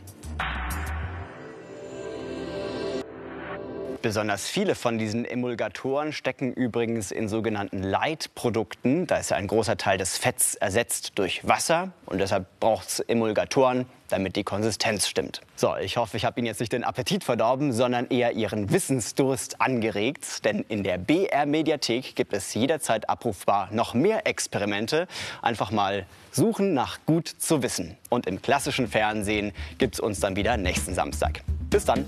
Besonders 4.05 4.47
viele 4.47 4.75
von 4.75 4.99
diesen 4.99 5.25
Emulgatoren 5.25 6.13
stecken 6.13 6.53
übrigens 6.53 7.11
in 7.11 7.27
sogenannten 7.27 7.83
Leitprodukten. 7.83 9.07
Da 9.07 9.17
ist 9.17 9.31
ja 9.31 9.39
ein 9.39 9.47
großer 9.47 9.79
Teil 9.79 9.97
des 9.97 10.19
Fetts 10.19 10.57
ersetzt 10.57 11.13
durch 11.15 11.49
Wasser 11.49 11.91
und 12.05 12.19
deshalb 12.19 12.45
braucht 12.61 12.87
es 12.87 13.01
Emulgatoren, 13.01 13.87
damit 14.11 14.37
die 14.37 14.45
Konsistenz 14.45 15.09
stimmt. 15.09 15.41
So, 15.57 15.75
ich 15.77 15.97
hoffe, 15.97 16.19
ich 16.19 16.27
habe 16.27 16.39
Ihnen 16.39 16.47
jetzt 16.47 16.61
nicht 16.61 16.75
den 16.75 16.85
Appetit 16.85 17.25
verdorben, 17.25 17.73
sondern 17.73 18.07
eher 18.09 18.33
Ihren 18.33 18.71
Wissensdurst 18.71 19.63
angeregt. 19.63 20.45
Denn 20.45 20.67
in 20.69 20.83
der 20.83 20.99
BR 20.99 21.47
Mediathek 21.47 22.15
gibt 22.15 22.35
es 22.35 22.53
jederzeit 22.53 23.09
abrufbar 23.09 23.71
noch 23.73 23.95
mehr 23.95 24.27
Experimente. 24.27 25.09
Einfach 25.41 25.71
mal 25.71 26.05
suchen 26.31 26.75
nach 26.75 26.99
gut 27.07 27.27
zu 27.27 27.63
wissen. 27.63 27.97
Und 28.11 28.27
im 28.27 28.43
klassischen 28.43 28.87
Fernsehen 28.87 29.55
gibt 29.79 29.95
es 29.95 30.01
uns 30.01 30.21
dann 30.21 30.37
wieder 30.37 30.59
nächsten 30.59 30.93
Samstag. 30.93 31.41
Bis 31.71 31.87
dann. 31.87 32.05